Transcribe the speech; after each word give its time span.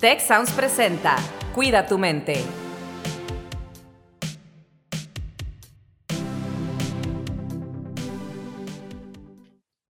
Tech 0.00 0.20
Sounds 0.20 0.52
presenta 0.52 1.16
Cuida 1.56 1.84
tu 1.84 1.98
mente. 1.98 2.44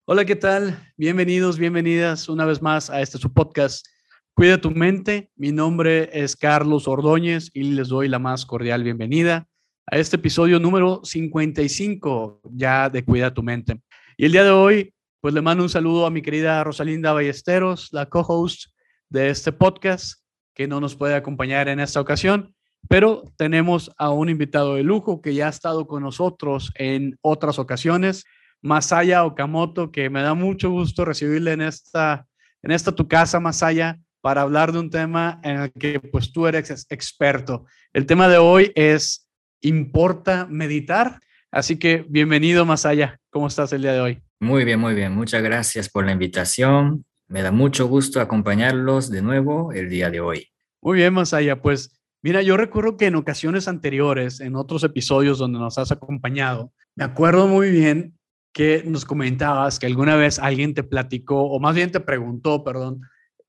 Hola, 0.04 0.26
¿qué 0.26 0.36
tal? 0.36 0.78
Bienvenidos, 0.98 1.58
bienvenidas 1.58 2.28
una 2.28 2.44
vez 2.44 2.60
más 2.60 2.90
a 2.90 3.00
este 3.00 3.16
su 3.16 3.32
podcast 3.32 3.86
Cuida 4.34 4.60
tu 4.60 4.70
mente. 4.72 5.30
Mi 5.36 5.52
nombre 5.52 6.10
es 6.12 6.36
Carlos 6.36 6.86
Ordóñez 6.86 7.50
y 7.54 7.62
les 7.62 7.88
doy 7.88 8.08
la 8.08 8.18
más 8.18 8.44
cordial 8.44 8.84
bienvenida 8.84 9.48
a 9.86 9.96
este 9.96 10.16
episodio 10.16 10.60
número 10.60 11.00
55 11.02 12.42
ya 12.52 12.90
de 12.90 13.02
Cuida 13.06 13.32
tu 13.32 13.42
mente. 13.42 13.80
Y 14.18 14.26
el 14.26 14.32
día 14.32 14.44
de 14.44 14.50
hoy, 14.50 14.92
pues 15.22 15.32
le 15.32 15.40
mando 15.40 15.64
un 15.64 15.70
saludo 15.70 16.04
a 16.04 16.10
mi 16.10 16.20
querida 16.20 16.62
Rosalinda 16.62 17.14
Ballesteros, 17.14 17.88
la 17.90 18.04
co-host 18.04 18.73
de 19.14 19.30
este 19.30 19.52
podcast, 19.52 20.20
que 20.54 20.66
no 20.66 20.80
nos 20.80 20.96
puede 20.96 21.14
acompañar 21.14 21.68
en 21.68 21.78
esta 21.78 22.00
ocasión, 22.00 22.52
pero 22.88 23.32
tenemos 23.36 23.92
a 23.96 24.10
un 24.10 24.28
invitado 24.28 24.74
de 24.74 24.82
lujo 24.82 25.22
que 25.22 25.34
ya 25.34 25.46
ha 25.46 25.50
estado 25.50 25.86
con 25.86 26.02
nosotros 26.02 26.72
en 26.74 27.16
otras 27.22 27.60
ocasiones, 27.60 28.24
Masaya 28.60 29.24
Okamoto, 29.24 29.92
que 29.92 30.10
me 30.10 30.20
da 30.20 30.34
mucho 30.34 30.68
gusto 30.68 31.04
recibirle 31.04 31.52
en 31.52 31.62
esta, 31.62 32.26
en 32.60 32.72
esta 32.72 32.90
tu 32.90 33.06
casa, 33.06 33.38
Masaya, 33.38 34.00
para 34.20 34.42
hablar 34.42 34.72
de 34.72 34.80
un 34.80 34.90
tema 34.90 35.40
en 35.44 35.60
el 35.60 35.72
que 35.72 36.00
pues 36.00 36.32
tú 36.32 36.48
eres 36.48 36.84
experto. 36.90 37.66
El 37.92 38.06
tema 38.06 38.26
de 38.26 38.38
hoy 38.38 38.72
es, 38.74 39.28
¿importa 39.60 40.48
meditar? 40.50 41.20
Así 41.52 41.78
que 41.78 42.04
bienvenido, 42.08 42.66
Masaya. 42.66 43.20
¿Cómo 43.30 43.46
estás 43.46 43.72
el 43.72 43.82
día 43.82 43.92
de 43.92 44.00
hoy? 44.00 44.22
Muy 44.40 44.64
bien, 44.64 44.80
muy 44.80 44.94
bien. 44.94 45.14
Muchas 45.14 45.40
gracias 45.40 45.88
por 45.88 46.04
la 46.04 46.10
invitación. 46.10 47.04
Me 47.34 47.42
da 47.42 47.50
mucho 47.50 47.88
gusto 47.88 48.20
acompañarlos 48.20 49.10
de 49.10 49.20
nuevo 49.20 49.72
el 49.72 49.90
día 49.90 50.08
de 50.08 50.20
hoy. 50.20 50.46
Muy 50.80 50.98
bien, 50.98 51.12
Masaya. 51.14 51.60
Pues 51.60 52.00
mira, 52.22 52.42
yo 52.42 52.56
recuerdo 52.56 52.96
que 52.96 53.06
en 53.06 53.16
ocasiones 53.16 53.66
anteriores, 53.66 54.38
en 54.38 54.54
otros 54.54 54.84
episodios 54.84 55.38
donde 55.38 55.58
nos 55.58 55.76
has 55.76 55.90
acompañado, 55.90 56.72
me 56.94 57.02
acuerdo 57.02 57.48
muy 57.48 57.70
bien 57.70 58.16
que 58.52 58.84
nos 58.86 59.04
comentabas 59.04 59.80
que 59.80 59.86
alguna 59.86 60.14
vez 60.14 60.38
alguien 60.38 60.74
te 60.74 60.84
platicó, 60.84 61.50
o 61.50 61.58
más 61.58 61.74
bien 61.74 61.90
te 61.90 61.98
preguntó, 61.98 62.62
perdón, 62.62 63.00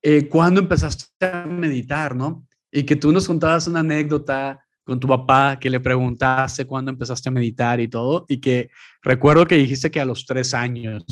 eh, 0.01 0.29
cuándo 0.29 0.61
empezaste 0.61 1.23
a 1.23 1.45
meditar, 1.45 2.15
¿no? 2.15 2.47
Y 2.71 2.85
que 2.85 2.95
tú 2.95 3.11
nos 3.11 3.27
contabas 3.27 3.67
una 3.67 3.81
anécdota 3.81 4.65
con 4.83 4.99
tu 4.99 5.07
papá 5.07 5.59
que 5.59 5.69
le 5.69 5.79
preguntaste 5.79 6.65
cuándo 6.65 6.89
empezaste 6.89 7.29
a 7.29 7.31
meditar 7.31 7.79
y 7.79 7.87
todo, 7.87 8.25
y 8.27 8.41
que 8.41 8.71
recuerdo 9.03 9.45
que 9.45 9.57
dijiste 9.57 9.91
que 9.91 9.99
a 9.99 10.05
los 10.05 10.25
tres 10.25 10.55
años. 10.55 11.05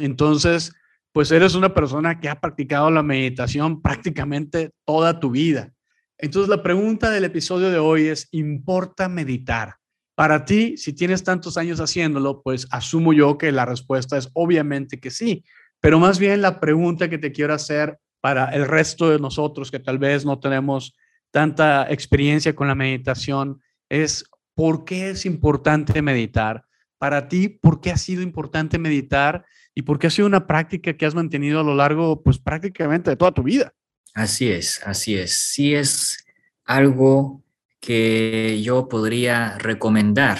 Entonces, 0.00 0.72
pues 1.16 1.30
eres 1.30 1.54
una 1.54 1.72
persona 1.72 2.20
que 2.20 2.28
ha 2.28 2.38
practicado 2.38 2.90
la 2.90 3.02
meditación 3.02 3.80
prácticamente 3.80 4.72
toda 4.84 5.18
tu 5.18 5.30
vida. 5.30 5.72
Entonces 6.18 6.50
la 6.50 6.62
pregunta 6.62 7.10
del 7.10 7.24
episodio 7.24 7.70
de 7.70 7.78
hoy 7.78 8.08
es, 8.08 8.28
¿importa 8.32 9.08
meditar? 9.08 9.76
Para 10.14 10.44
ti, 10.44 10.76
si 10.76 10.92
tienes 10.92 11.24
tantos 11.24 11.56
años 11.56 11.80
haciéndolo, 11.80 12.42
pues 12.42 12.66
asumo 12.70 13.14
yo 13.14 13.38
que 13.38 13.50
la 13.50 13.64
respuesta 13.64 14.18
es 14.18 14.28
obviamente 14.34 15.00
que 15.00 15.10
sí, 15.10 15.42
pero 15.80 15.98
más 15.98 16.18
bien 16.18 16.42
la 16.42 16.60
pregunta 16.60 17.08
que 17.08 17.16
te 17.16 17.32
quiero 17.32 17.54
hacer 17.54 17.98
para 18.20 18.50
el 18.50 18.68
resto 18.68 19.08
de 19.08 19.18
nosotros 19.18 19.70
que 19.70 19.80
tal 19.80 19.96
vez 19.98 20.26
no 20.26 20.38
tenemos 20.38 20.94
tanta 21.30 21.90
experiencia 21.90 22.54
con 22.54 22.68
la 22.68 22.74
meditación 22.74 23.62
es, 23.88 24.22
¿por 24.54 24.84
qué 24.84 25.08
es 25.08 25.24
importante 25.24 26.02
meditar? 26.02 26.66
Para 26.98 27.28
ti, 27.28 27.48
¿por 27.48 27.80
qué 27.80 27.90
ha 27.90 27.96
sido 27.96 28.22
importante 28.22 28.78
meditar? 28.78 29.44
y 29.76 29.82
porque 29.82 30.06
ha 30.06 30.10
sido 30.10 30.26
una 30.26 30.46
práctica 30.46 30.94
que 30.94 31.04
has 31.04 31.14
mantenido 31.14 31.60
a 31.60 31.62
lo 31.62 31.74
largo, 31.74 32.22
pues 32.22 32.38
prácticamente 32.38 33.10
de 33.10 33.16
toda 33.16 33.32
tu 33.32 33.42
vida. 33.42 33.74
Así 34.14 34.50
es, 34.50 34.80
así 34.86 35.14
es. 35.14 35.38
Sí 35.38 35.74
es 35.74 36.24
algo 36.64 37.44
que 37.78 38.62
yo 38.62 38.88
podría 38.88 39.58
recomendar 39.58 40.38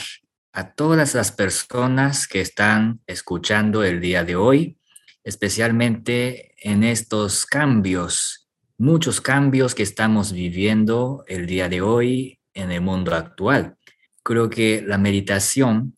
a 0.55 0.73
todas 0.73 1.15
las 1.15 1.33
personas 1.33 2.27
que 2.27 2.41
están 2.41 3.01
escuchando 3.07 3.85
el 3.85 4.01
día 4.01 4.25
de 4.25 4.37
hoy, 4.37 4.79
especialmente 5.23 6.55
en 6.57 6.83
estos 6.83 7.45
cambios, 7.45 8.49
muchos 8.79 9.21
cambios 9.21 9.75
que 9.75 9.83
estamos 9.83 10.33
viviendo 10.33 11.25
el 11.29 11.47
día 11.47 11.69
de 11.69 11.83
hoy 11.83 12.41
en 12.55 12.73
el 12.73 12.81
mundo 12.81 13.15
actual. 13.15 13.77
Creo 14.23 14.49
que 14.49 14.83
la 14.85 14.97
meditación 14.97 15.95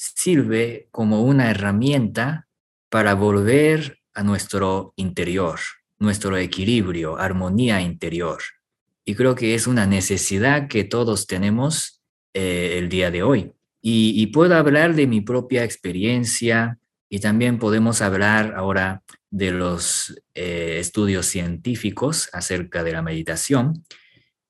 sirve 0.00 0.88
como 0.90 1.22
una 1.22 1.50
herramienta 1.50 2.48
para 2.88 3.12
volver 3.14 3.98
a 4.14 4.22
nuestro 4.22 4.94
interior, 4.96 5.60
nuestro 5.98 6.38
equilibrio, 6.38 7.18
armonía 7.18 7.82
interior. 7.82 8.38
Y 9.04 9.14
creo 9.14 9.34
que 9.34 9.54
es 9.54 9.66
una 9.66 9.86
necesidad 9.86 10.68
que 10.68 10.84
todos 10.84 11.26
tenemos 11.26 12.00
eh, 12.32 12.76
el 12.78 12.88
día 12.88 13.10
de 13.10 13.22
hoy. 13.22 13.52
Y, 13.82 14.26
puedo 14.28 14.56
hablar 14.56 14.94
de 14.94 15.06
mi 15.06 15.22
propia 15.22 15.64
experiencia 15.64 16.78
y 17.08 17.20
también 17.20 17.58
podemos 17.58 18.02
hablar 18.02 18.54
ahora 18.56 19.02
de 19.30 19.52
los 19.52 20.22
eh, 20.34 20.76
estudios 20.78 21.26
científicos 21.26 22.28
acerca 22.32 22.82
de 22.84 22.92
la 22.92 23.02
meditación. 23.02 23.84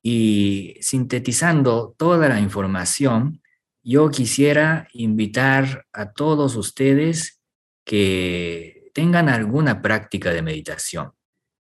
Y 0.03 0.77
sintetizando 0.81 1.95
toda 1.97 2.29
la 2.29 2.41
información, 2.41 3.41
yo 3.83 4.11
quisiera 4.11 4.89
invitar 4.93 5.87
a 5.93 6.13
todos 6.13 6.57
ustedes 6.57 7.41
que 7.85 8.91
tengan 8.95 9.29
alguna 9.29 9.83
práctica 9.83 10.33
de 10.33 10.43
meditación, 10.43 11.13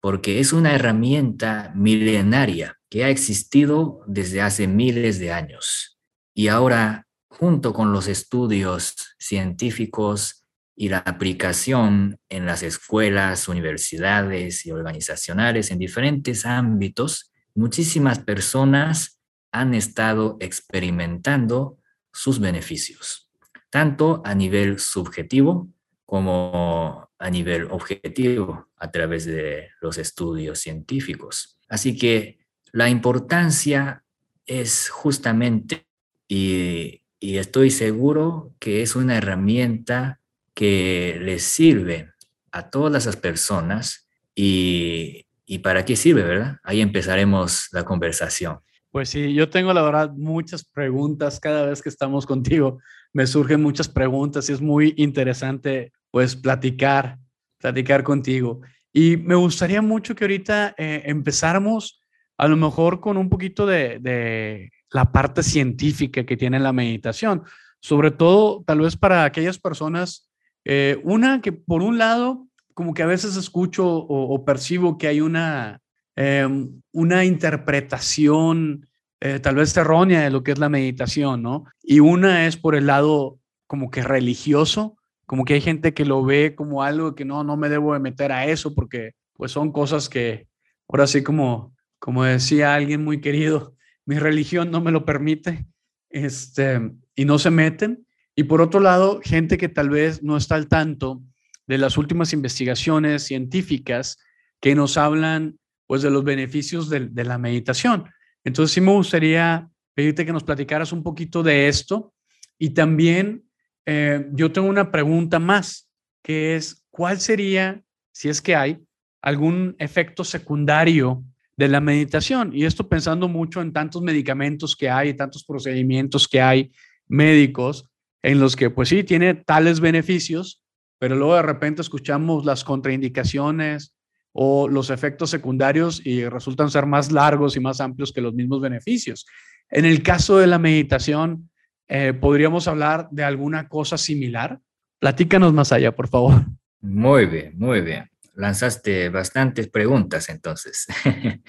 porque 0.02 0.40
es 0.40 0.54
una 0.54 0.74
herramienta 0.74 1.72
milenaria 1.76 2.80
que 2.90 3.06
ha 3.06 3.10
existido 3.10 4.02
desde 4.08 4.42
hace 4.42 4.68
miles 4.68 5.20
de 5.20 5.32
años. 5.32 6.00
Y 6.34 6.48
ahora, 6.48 7.08
junto 7.30 7.74
con 7.74 7.94
los 7.94 8.08
estudios 8.08 8.96
científicos 9.18 10.46
y 10.76 10.90
la 10.90 11.00
aplicación 11.00 12.20
en 12.30 12.46
las 12.46 12.64
escuelas, 12.64 13.48
universidades 13.48 14.66
y 14.66 14.72
organizacionales 14.72 15.72
en 15.72 15.80
diferentes 15.80 16.46
ámbitos, 16.46 17.32
muchísimas 17.56 18.20
personas 18.20 19.20
han 19.52 19.74
estado 19.74 20.38
experimentando 20.40 21.78
sus 22.12 22.40
beneficios, 22.40 23.30
tanto 23.70 24.22
a 24.26 24.36
nivel 24.36 24.80
subjetivo 24.80 25.70
como 26.06 27.10
a 27.18 27.30
nivel 27.30 27.68
objetivo 27.72 28.68
a 28.76 28.92
través 28.92 29.26
de 29.26 29.70
los 29.80 29.98
estudios 29.98 30.60
científicos. 30.60 31.58
Así 31.70 31.98
que 31.98 32.40
la 32.74 32.90
importancia 32.90 34.04
es 34.46 34.90
justamente, 34.90 35.88
y, 36.28 36.98
estoy 37.22 37.70
seguro 37.70 38.56
que 38.60 38.82
es 38.82 38.96
una 38.96 39.16
herramienta 39.16 40.20
que 40.54 41.20
les 41.22 41.44
sirve 41.44 42.12
a 42.52 42.70
todas 42.72 43.06
las 43.06 43.16
personas 43.16 44.10
y, 44.34 45.28
y 45.46 45.60
para 45.60 45.86
qué 45.86 45.96
sirve, 45.96 46.24
¿verdad? 46.24 46.58
Ahí 46.64 46.82
empezaremos 46.82 47.68
la 47.72 47.86
conversación. 47.86 48.60
Pues 48.92 49.10
sí, 49.10 49.34
yo 49.34 49.50
tengo 49.50 49.74
la 49.74 49.82
verdad 49.82 50.12
muchas 50.12 50.66
preguntas 50.66 51.40
cada 51.40 51.66
vez 51.66 51.82
que 51.82 51.90
estamos 51.90 52.26
contigo. 52.26 52.80
Me 53.14 53.26
surgen 53.26 53.62
muchas 53.62 53.88
preguntas 53.88 54.50
y 54.50 54.54
es 54.54 54.62
muy 54.62 54.94
interesante 54.98 55.94
pues 56.12 56.36
platicar, 56.36 57.18
platicar 57.58 58.04
contigo. 58.04 58.62
Y 58.92 59.16
me 59.16 59.36
gustaría 59.36 59.82
mucho 59.82 60.14
que 60.14 60.26
ahorita 60.26 60.76
eh, 60.78 61.04
empezáramos 61.06 62.02
a 62.38 62.48
lo 62.48 62.58
mejor 62.58 63.00
con 63.00 63.18
un 63.18 63.30
poquito 63.30 63.66
de, 63.66 64.70
la 64.90 65.12
parte 65.12 65.42
científica 65.42 66.26
que 66.26 66.36
tiene 66.36 66.60
la 66.60 66.74
meditación, 66.74 67.44
sobre 67.80 68.12
todo 68.12 68.62
tal 68.66 68.82
vez 68.82 68.98
para 68.98 69.24
aquellas 69.24 69.58
personas, 69.58 70.30
eh, 70.66 71.00
una 71.06 71.40
que 71.40 71.54
por 71.54 71.82
un 71.82 71.98
lado, 71.98 72.48
como 72.74 72.94
que 72.94 73.04
a 73.04 73.06
veces 73.06 73.38
escucho 73.38 73.88
o, 73.88 74.44
percibo 74.44 74.98
que 74.98 75.08
hay 75.08 75.22
una, 75.22 75.80
em, 76.16 76.82
una 76.92 77.26
interpretación 77.26 78.88
eh, 79.24 79.40
tal 79.40 79.56
vez 79.56 79.78
errónea 79.78 80.22
de 80.22 80.32
lo 80.32 80.44
que 80.44 80.52
es 80.52 80.58
la 80.58 80.68
meditación, 80.68 81.44
¿no? 81.44 81.66
Y 81.84 82.00
una 82.00 82.48
es 82.48 82.58
por 82.58 82.74
el 82.74 82.88
lado 82.88 83.40
como 83.68 83.92
que 83.92 84.02
religioso, 84.02 84.98
como 85.28 85.46
que 85.46 85.54
hay 85.54 85.62
gente 85.62 85.94
que 85.94 86.06
lo 86.06 86.26
ve 86.26 86.56
como 86.56 86.82
algo 86.82 87.14
que 87.14 87.24
no, 87.24 87.44
no 87.44 87.56
me 87.56 87.70
debo 87.70 87.94
de 87.94 88.00
meter 88.00 88.32
a 88.32 88.48
eso 88.48 88.74
porque 88.74 89.12
pues 89.34 89.52
son 89.52 89.72
cosas 89.72 90.10
que, 90.10 90.48
ahora 90.90 91.06
sí 91.06 91.22
como, 91.22 91.76
como 92.00 92.24
decía 92.24 92.74
alguien 92.74 93.04
muy 93.04 93.22
querido, 93.22 93.76
mi 94.06 94.18
religión 94.18 94.72
no 94.72 94.82
me 94.82 94.92
lo 94.92 95.06
permite, 95.06 95.68
este, 96.10 96.82
y 97.16 97.26
no 97.26 97.38
se 97.38 97.52
meten. 97.52 98.06
Y 98.36 98.44
por 98.44 98.60
otro 98.60 98.80
lado, 98.80 99.22
gente 99.24 99.58
que 99.58 99.70
tal 99.70 99.90
vez 99.90 100.24
no 100.24 100.36
está 100.36 100.56
al 100.56 100.68
tanto 100.68 101.22
de 101.68 101.78
las 101.78 101.98
últimas 101.98 102.34
investigaciones 102.34 103.24
científicas 103.24 104.18
que 104.60 104.74
nos 104.74 104.98
hablan 104.98 105.60
pues 105.92 106.04
de 106.04 106.10
los 106.10 106.24
beneficios 106.24 106.90
de, 106.90 107.26
la 107.26 107.38
meditación. 107.38 108.06
Entonces 108.46 108.74
sí 108.74 108.80
me 108.80 108.94
gustaría 108.94 109.70
pedirte 109.94 110.26
que 110.26 110.32
nos 110.32 110.46
platicaras 110.46 110.94
un 110.94 111.04
poquito 111.04 111.44
de 111.44 111.68
esto 111.68 112.14
y 112.58 112.70
también 112.70 113.44
eh, 113.86 114.26
yo 114.32 114.54
tengo 114.54 114.70
una 114.70 114.90
pregunta 114.90 115.38
más, 115.38 115.90
que 116.24 116.56
es, 116.56 116.86
¿cuál 116.92 117.20
sería, 117.20 117.84
si 118.14 118.30
es 118.30 118.42
que 118.42 118.56
hay, 118.56 118.80
algún 119.22 119.76
efecto 119.80 120.24
secundario 120.24 121.26
de 121.58 121.68
la 121.68 121.82
meditación. 121.82 122.52
Y 122.54 122.64
esto 122.64 122.88
pensando 122.88 123.28
mucho 123.28 123.62
en 123.62 123.74
tantos 123.74 124.02
medicamentos 124.02 124.78
que 124.78 124.90
hay, 124.90 125.14
tantos 125.16 125.44
procedimientos 125.44 126.26
que 126.26 126.42
hay 126.42 126.72
médicos 127.10 127.92
en 128.22 128.40
los 128.40 128.56
que 128.56 128.70
pues 128.70 128.88
sí 128.88 129.04
tiene 129.04 129.34
tales 129.34 129.82
beneficios, 129.82 130.64
pero 131.00 131.18
luego 131.18 131.36
de 131.36 131.42
repente 131.42 131.82
escuchamos 131.82 132.46
las 132.46 132.64
contraindicaciones 132.64 133.94
o 134.34 134.68
los 134.68 134.90
efectos 134.90 135.30
secundarios 135.30 136.02
y 136.06 136.28
resultan 136.28 136.70
ser 136.70 136.86
más 136.86 137.12
largos 137.12 137.56
y 137.56 137.60
más 137.60 137.82
amplios 137.82 138.12
que 138.12 138.22
los 138.22 138.34
mismos 138.34 138.62
beneficios. 138.62 139.26
En 139.70 139.86
el 139.86 140.04
caso 140.04 140.38
de 140.38 140.48
la 140.48 140.60
meditación, 140.60 141.50
eh, 141.88 142.14
¿podríamos 142.14 142.68
hablar 142.68 143.10
de 143.12 143.24
alguna 143.24 143.68
cosa 143.68 143.98
similar? 143.98 144.60
Platícanos 145.00 145.54
más 145.54 145.72
allá, 145.72 145.94
por 145.94 146.08
favor. 146.08 146.46
Muy 146.82 147.26
bien, 147.26 147.54
muy 147.58 147.82
bien. 147.82 148.10
Lanzaste 148.36 149.10
bastantes 149.10 149.68
preguntas 149.68 150.30
entonces. 150.30 150.88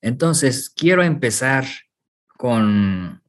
entonces, 0.00 0.70
quiero 0.70 1.02
empezar 1.02 1.64
con 2.36 3.22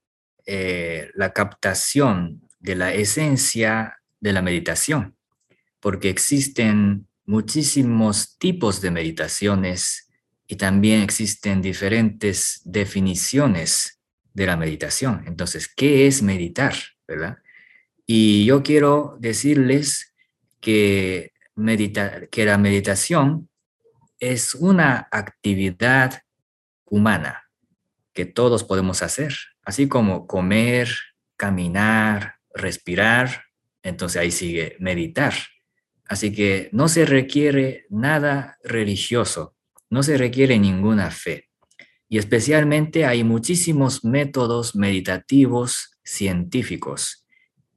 eh, 0.46 1.10
la 1.16 1.32
captación 1.32 2.42
de 2.60 2.76
la 2.76 2.94
esencia 2.94 4.00
de 4.20 4.34
la 4.34 4.42
meditación, 4.42 5.16
porque 5.80 6.10
existen 6.10 7.08
muchísimos 7.26 8.38
tipos 8.38 8.82
de 8.82 8.92
meditaciones 8.92 10.10
y 10.48 10.56
también 10.56 11.02
existen 11.02 11.62
diferentes 11.62 12.62
definiciones 12.66 14.00
de 14.34 14.46
la 14.46 14.58
meditación. 14.58 15.24
Entonces, 15.28 15.68
¿qué 15.68 16.08
es 16.08 16.22
meditar? 16.22 16.76
¿Verdad? 17.08 17.38
Y 18.06 18.46
yo 18.46 18.64
quiero 18.64 19.18
decirles 19.20 20.14
que, 20.60 21.32
que 22.32 22.46
la 22.46 22.58
meditación 22.58 23.50
es 24.20 24.56
una 24.56 25.08
actividad 25.12 26.22
humana 26.86 27.44
que 28.14 28.26
todos 28.26 28.64
podemos 28.64 29.02
hacer, 29.02 29.34
así 29.64 29.88
como 29.88 30.28
comer, 30.28 30.90
caminar, 31.36 32.36
respirar, 32.54 33.46
entonces 33.82 34.22
ahí 34.22 34.32
sigue 34.32 34.78
meditar. 34.80 35.34
Así 36.06 36.34
que 36.34 36.70
no 36.72 36.88
se 36.88 37.06
requiere 37.06 37.86
nada 37.90 38.58
religioso, 38.64 39.56
no 39.90 40.04
se 40.04 40.18
requiere 40.18 40.60
ninguna 40.60 41.12
fe. 41.12 41.50
Y 42.10 42.18
especialmente 42.18 43.06
hay 43.06 43.24
muchísimos 43.24 44.04
métodos 44.04 44.76
meditativos 44.76 45.98
científicos 46.04 47.26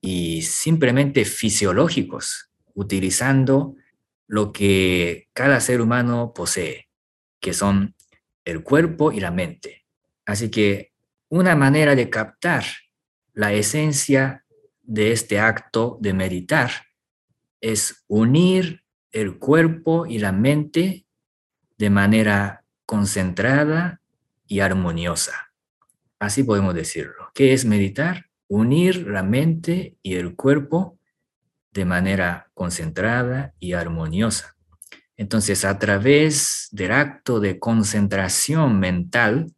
y 0.00 0.42
simplemente 0.42 1.24
fisiológicos, 1.24 2.50
utilizando 2.74 3.76
lo 4.26 4.52
que 4.52 5.28
cada 5.32 5.60
ser 5.60 5.80
humano 5.80 6.32
posee, 6.34 6.88
que 7.40 7.52
son 7.52 7.94
el 8.44 8.62
cuerpo 8.62 9.12
y 9.12 9.20
la 9.20 9.30
mente. 9.30 9.86
Así 10.24 10.50
que 10.50 10.92
una 11.28 11.56
manera 11.56 11.94
de 11.94 12.10
captar 12.10 12.64
la 13.32 13.52
esencia 13.52 14.44
de 14.82 15.12
este 15.12 15.38
acto 15.38 15.98
de 16.00 16.12
meditar 16.12 16.85
es 17.60 18.04
unir 18.08 18.82
el 19.12 19.38
cuerpo 19.38 20.06
y 20.06 20.18
la 20.18 20.32
mente 20.32 21.06
de 21.78 21.90
manera 21.90 22.64
concentrada 22.84 24.00
y 24.46 24.60
armoniosa. 24.60 25.52
Así 26.18 26.42
podemos 26.42 26.74
decirlo. 26.74 27.30
¿Qué 27.34 27.52
es 27.52 27.64
meditar? 27.64 28.26
Unir 28.48 29.06
la 29.06 29.22
mente 29.22 29.96
y 30.02 30.14
el 30.14 30.36
cuerpo 30.36 30.98
de 31.72 31.84
manera 31.84 32.50
concentrada 32.54 33.54
y 33.58 33.74
armoniosa. 33.74 34.56
Entonces, 35.16 35.64
a 35.64 35.78
través 35.78 36.68
del 36.72 36.92
acto 36.92 37.40
de 37.40 37.58
concentración 37.58 38.78
mental, 38.78 39.52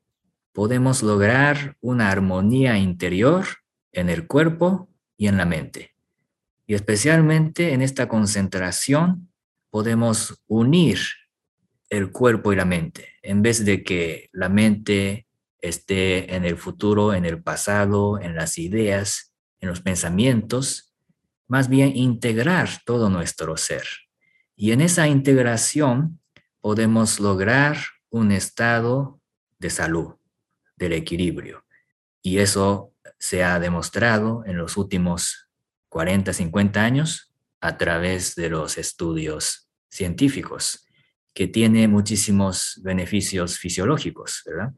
podemos 0.53 1.03
lograr 1.03 1.77
una 1.81 2.11
armonía 2.11 2.79
interior 2.79 3.45
en 3.93 4.09
el 4.09 4.27
cuerpo 4.27 4.89
y 5.17 5.29
en 5.29 5.37
la 5.37 5.45
mente. 5.45 5.95
Y 6.69 6.75
especialmente 6.75 7.73
en 7.73 7.81
esta 7.81 8.09
concentración 8.09 9.33
podemos 9.71 10.43
unir 10.47 10.99
el 11.89 12.13
cuerpo 12.13 12.53
y 12.53 12.57
la 12.57 12.67
mente, 12.67 13.15
en 13.23 13.41
vez 13.41 13.65
de 13.65 13.83
que 13.83 14.29
la 14.33 14.51
mente 14.51 15.27
esté 15.63 16.37
en 16.37 16.45
el 16.45 16.59
futuro, 16.59 17.15
en 17.15 17.25
el 17.25 17.43
pasado, 17.43 18.21
en 18.21 18.37
las 18.37 18.59
ideas, 18.59 19.33
en 19.61 19.71
los 19.71 19.81
pensamientos, 19.81 20.95
más 21.47 21.71
bien 21.71 21.97
integrar 21.97 22.69
todo 22.85 23.09
nuestro 23.09 23.57
ser. 23.57 23.85
Y 24.55 24.73
en 24.73 24.83
esa 24.83 25.09
integración 25.09 26.21
podemos 26.61 27.19
lograr 27.19 27.79
un 28.11 28.31
estado 28.31 29.23
de 29.59 29.71
salud, 29.71 30.17
del 30.77 30.93
equilibrio. 30.93 31.65
Y 32.21 32.41
eso 32.41 32.93
se 33.19 33.43
ha 33.43 33.59
demostrado 33.59 34.45
en 34.45 34.59
los 34.59 34.77
últimos 34.77 35.48
40, 35.89 36.33
50 36.33 36.85
años 36.85 37.33
a 37.61 37.77
través 37.77 38.35
de 38.35 38.51
los 38.51 38.79
estudios 38.79 39.69
científicos, 39.89 40.87
que 41.35 41.49
tiene 41.49 41.89
muchísimos 41.89 42.81
beneficios 42.83 43.59
fisiológicos, 43.59 44.43
¿verdad? 44.45 44.73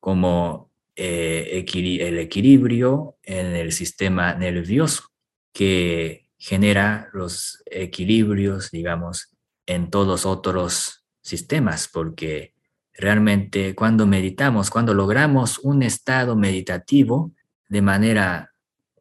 Como 0.00 0.70
eh, 0.96 1.64
el 1.64 2.18
equilibrio 2.18 3.16
en 3.22 3.46
el 3.46 3.72
sistema 3.72 4.34
nervioso, 4.34 5.04
que 5.52 6.28
genera 6.38 7.08
los 7.12 7.62
equilibrios, 7.66 8.70
digamos, 8.70 9.36
en 9.66 9.90
todos 9.90 10.24
otros 10.24 11.04
sistemas, 11.20 11.88
porque 11.92 12.54
realmente 12.94 13.74
cuando 13.74 14.06
meditamos, 14.06 14.70
cuando 14.70 14.94
logramos 14.94 15.58
un 15.58 15.82
estado 15.82 16.36
meditativo 16.36 17.32
de 17.68 17.82
manera 17.82 18.52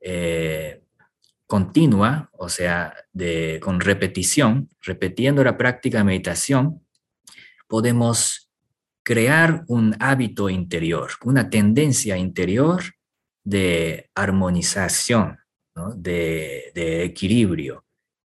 eh, 0.01 0.76
continua, 1.47 2.29
o 2.33 2.49
sea, 2.49 2.93
con 3.61 3.79
repetición, 3.79 4.69
repitiendo 4.81 5.43
la 5.43 5.57
práctica 5.57 5.99
de 5.99 6.03
meditación, 6.03 6.85
podemos 7.67 8.51
crear 9.03 9.63
un 9.67 9.95
hábito 9.99 10.49
interior, 10.49 11.11
una 11.23 11.49
tendencia 11.49 12.17
interior 12.17 12.83
de 13.43 14.09
armonización, 14.13 15.39
de, 15.95 16.71
de, 16.75 17.03
equilibrio, 17.03 17.85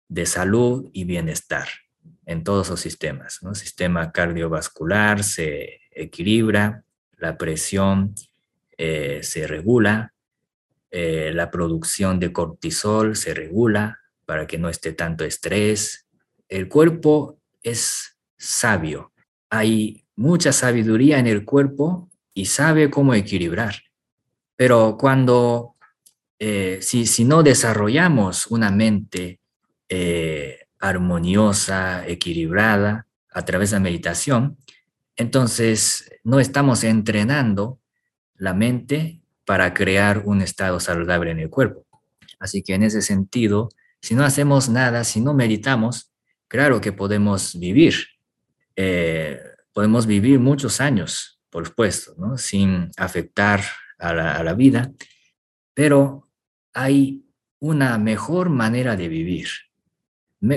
de 0.08 0.26
salud 0.26 0.90
y 0.94 1.04
bienestar 1.04 1.68
en 2.26 2.44
todos 2.44 2.70
los 2.70 2.80
sistemas. 2.80 3.40
El 3.44 3.56
sistema 3.56 4.12
cardiovascular 4.12 5.24
se 5.24 5.82
equilibra, 5.92 6.84
la 7.18 7.38
presión 7.38 8.16
eh, 8.78 9.20
se 9.24 9.46
regula, 9.46 10.13
eh, 10.96 11.32
la 11.34 11.50
producción 11.50 12.20
de 12.20 12.32
cortisol 12.32 13.16
se 13.16 13.34
regula 13.34 14.00
para 14.28 14.46
que 14.46 14.60
no 14.60 14.70
esté 14.70 14.94
tanto 14.94 15.26
estrés. 15.26 16.06
El 16.48 16.70
cuerpo 16.70 17.40
es 17.64 18.20
sabio. 18.38 19.12
Hay 19.50 20.06
mucha 20.16 20.54
sabiduría 20.54 21.18
en 21.18 21.26
el 21.26 21.46
cuerpo 21.46 22.12
y 22.36 22.46
sabe 22.46 22.92
cómo 22.92 23.16
equilibrar. 23.16 23.74
Pero 24.56 24.96
cuando, 25.00 25.78
eh, 26.38 26.78
si, 26.84 27.08
si, 27.08 27.26
no 27.26 27.42
desarrollamos 27.42 28.46
una 28.46 28.70
mente 28.70 29.40
eh, 29.90 30.60
armoniosa, 30.78 32.08
equilibrada 32.08 33.08
a 33.32 33.44
través 33.44 33.72
de 33.72 33.78
la 33.78 33.80
meditación, 33.80 34.58
entonces 35.16 36.12
no 36.24 36.40
estamos 36.40 36.84
entrenando 36.84 37.80
la 38.36 38.54
mente 38.54 39.23
para 39.46 39.74
crear 39.74 40.24
un 40.26 40.42
estado 40.42 40.80
saludable 40.80 41.32
en 41.32 41.40
el 41.40 41.50
cuerpo. 41.50 41.86
Así 42.40 42.62
que 42.62 42.74
en 42.74 42.84
ese 42.84 43.02
sentido, 43.02 43.70
si 44.02 44.16
no 44.16 44.24
hacemos 44.24 44.70
nada, 44.70 45.04
si 45.04 45.22
no 45.22 45.34
meditamos, 45.34 46.12
claro 46.48 46.82
que 46.82 46.92
podemos 46.92 47.58
vivir, 47.60 47.96
eh, 48.76 49.40
podemos 49.74 50.06
vivir 50.06 50.40
muchos 50.40 50.82
años, 50.82 51.40
por 51.50 51.68
supuesto, 51.68 52.16
sin 52.38 52.92
afectar 52.98 53.62
a 53.98 54.14
la, 54.14 54.36
a 54.36 54.44
la 54.44 54.54
vida, 54.54 54.92
pero 55.74 56.28
hay 56.74 57.24
una 57.60 57.98
mejor 57.98 58.50
manera 58.50 58.96
de 58.96 59.08
vivir, 59.08 59.48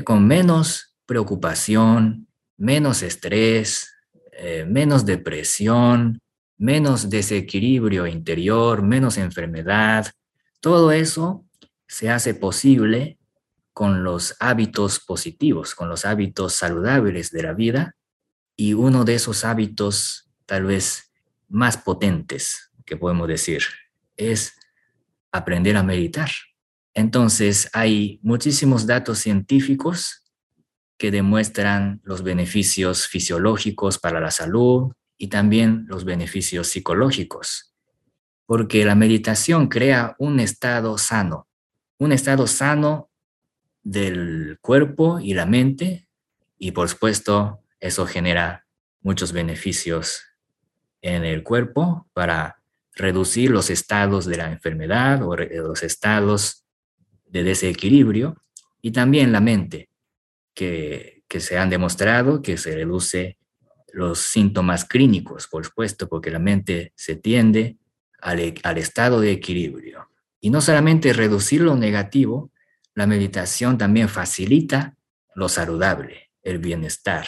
con 0.05 0.27
menos 0.27 0.97
preocupación, 1.07 2.27
menos 2.57 3.03
estrés, 3.03 3.95
eh, 4.33 4.67
menos 4.69 5.07
depresión, 5.07 6.21
menos 6.59 7.11
desequilibrio 7.11 8.07
interior, 8.07 8.83
menos 8.83 9.19
enfermedad. 9.19 10.07
Todo 10.61 10.93
eso 10.93 11.45
se 11.87 12.11
hace 12.11 12.35
posible 12.35 13.19
con 13.73 14.05
los 14.05 14.35
hábitos 14.41 15.01
positivos, 15.01 15.75
con 15.75 15.89
los 15.89 16.05
hábitos 16.05 16.55
saludables 16.55 17.31
de 17.31 17.43
la 17.43 17.53
vida 17.53 17.95
y 18.57 18.73
uno 18.73 19.05
de 19.05 19.15
esos 19.15 19.45
hábitos 19.45 20.31
tal 20.47 20.65
vez 20.65 21.13
más 21.49 21.77
potentes 21.77 22.73
que 22.85 22.97
podemos 22.97 23.29
decir 23.29 23.63
es 24.17 24.55
aprender 25.31 25.77
a 25.77 25.83
meditar. 25.83 26.31
Entonces 26.95 27.69
hay 27.75 28.19
muchísimos 28.23 28.87
datos 28.87 29.19
científicos 29.19 30.25
que 30.97 31.11
demuestran 31.11 32.01
los 32.05 32.23
beneficios 32.23 33.07
fisiológicos 33.07 33.99
para 33.99 34.19
la 34.19 34.31
salud, 34.31 34.93
y 35.19 35.29
también 35.29 35.87
los 35.89 36.05
beneficios 36.05 36.69
psicológicos, 36.69 37.75
porque 38.47 38.85
la 38.85 38.95
meditación 38.95 39.69
crea 39.69 40.15
un 40.19 40.41
estado 40.41 40.99
sano, 40.99 41.49
un 41.99 42.13
estado 42.13 42.47
sano 42.47 43.11
del 43.83 44.59
cuerpo 44.61 45.19
y 45.21 45.35
la 45.35 45.47
mente, 45.47 46.09
y 46.59 46.73
por 46.73 46.89
supuesto 46.89 47.61
eso 47.81 48.07
genera 48.07 48.67
muchos 49.01 49.33
beneficios 49.33 50.25
en 51.03 51.25
el 51.25 51.43
cuerpo 51.43 52.09
para 52.13 52.63
reducir 52.95 53.51
los 53.51 53.71
estados 53.71 54.27
de 54.27 54.39
la 54.39 54.51
enfermedad 54.51 55.23
o 55.23 55.37
los 55.37 55.83
estados 55.83 56.65
de 57.27 57.45
desequilibrio 57.45 58.43
y 58.81 58.93
también 58.93 59.33
la 59.33 59.41
mente, 59.41 59.91
que, 60.55 61.23
que 61.29 61.41
se 61.41 61.59
han 61.59 61.71
demostrado 61.71 62.43
que 62.43 62.57
se 62.57 62.75
reduce 62.75 63.37
los 63.97 64.19
síntomas 64.19 64.85
clínicos, 64.85 65.49
por 65.49 65.65
supuesto, 65.65 66.07
porque 66.07 66.31
la 66.31 66.39
mente 66.39 66.93
se 66.97 67.17
tiende 67.17 67.79
al, 68.21 68.41
e, 68.41 68.55
al, 68.63 68.77
estado 68.77 69.23
de 69.23 69.33
equilibrio. 69.33 70.11
Y 70.39 70.51
no 70.51 70.61
solamente 70.61 71.15
reducir 71.15 71.63
lo 71.63 71.77
negativo, 71.77 72.53
la 72.95 73.07
meditación 73.07 73.79
también 73.79 74.11
facilita 74.11 74.99
lo 75.35 75.49
saludable, 75.49 76.31
el 76.43 76.59
bienestar, 76.59 77.27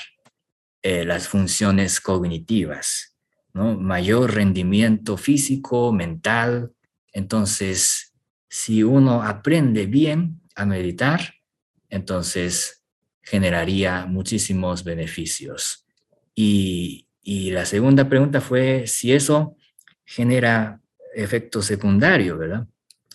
eh, 0.82 1.06
las 1.06 1.26
funciones 1.26 2.02
cognitivas, 2.02 3.16
¿no? 3.54 3.74
mayor 3.78 4.34
rendimiento 4.34 5.16
físico, 5.16 5.90
mental. 5.90 6.72
Entonces, 7.12 8.12
si 8.46 8.82
uno 8.82 9.22
aprende 9.22 9.86
bien 9.86 10.42
a 10.54 10.66
meditar, 10.66 11.32
entonces 11.88 12.84
generaría 13.22 14.04
muchísimos 14.04 14.84
beneficios. 14.84 15.87
Y, 16.40 17.04
la 17.50 17.66
segunda 17.66 18.08
pregunta 18.08 18.40
fue 18.40 18.86
si 18.86 19.12
eso 19.12 19.56
genera 20.04 20.80
efecto 21.14 21.60
secundario, 21.62 22.38
¿verdad? 22.38 22.66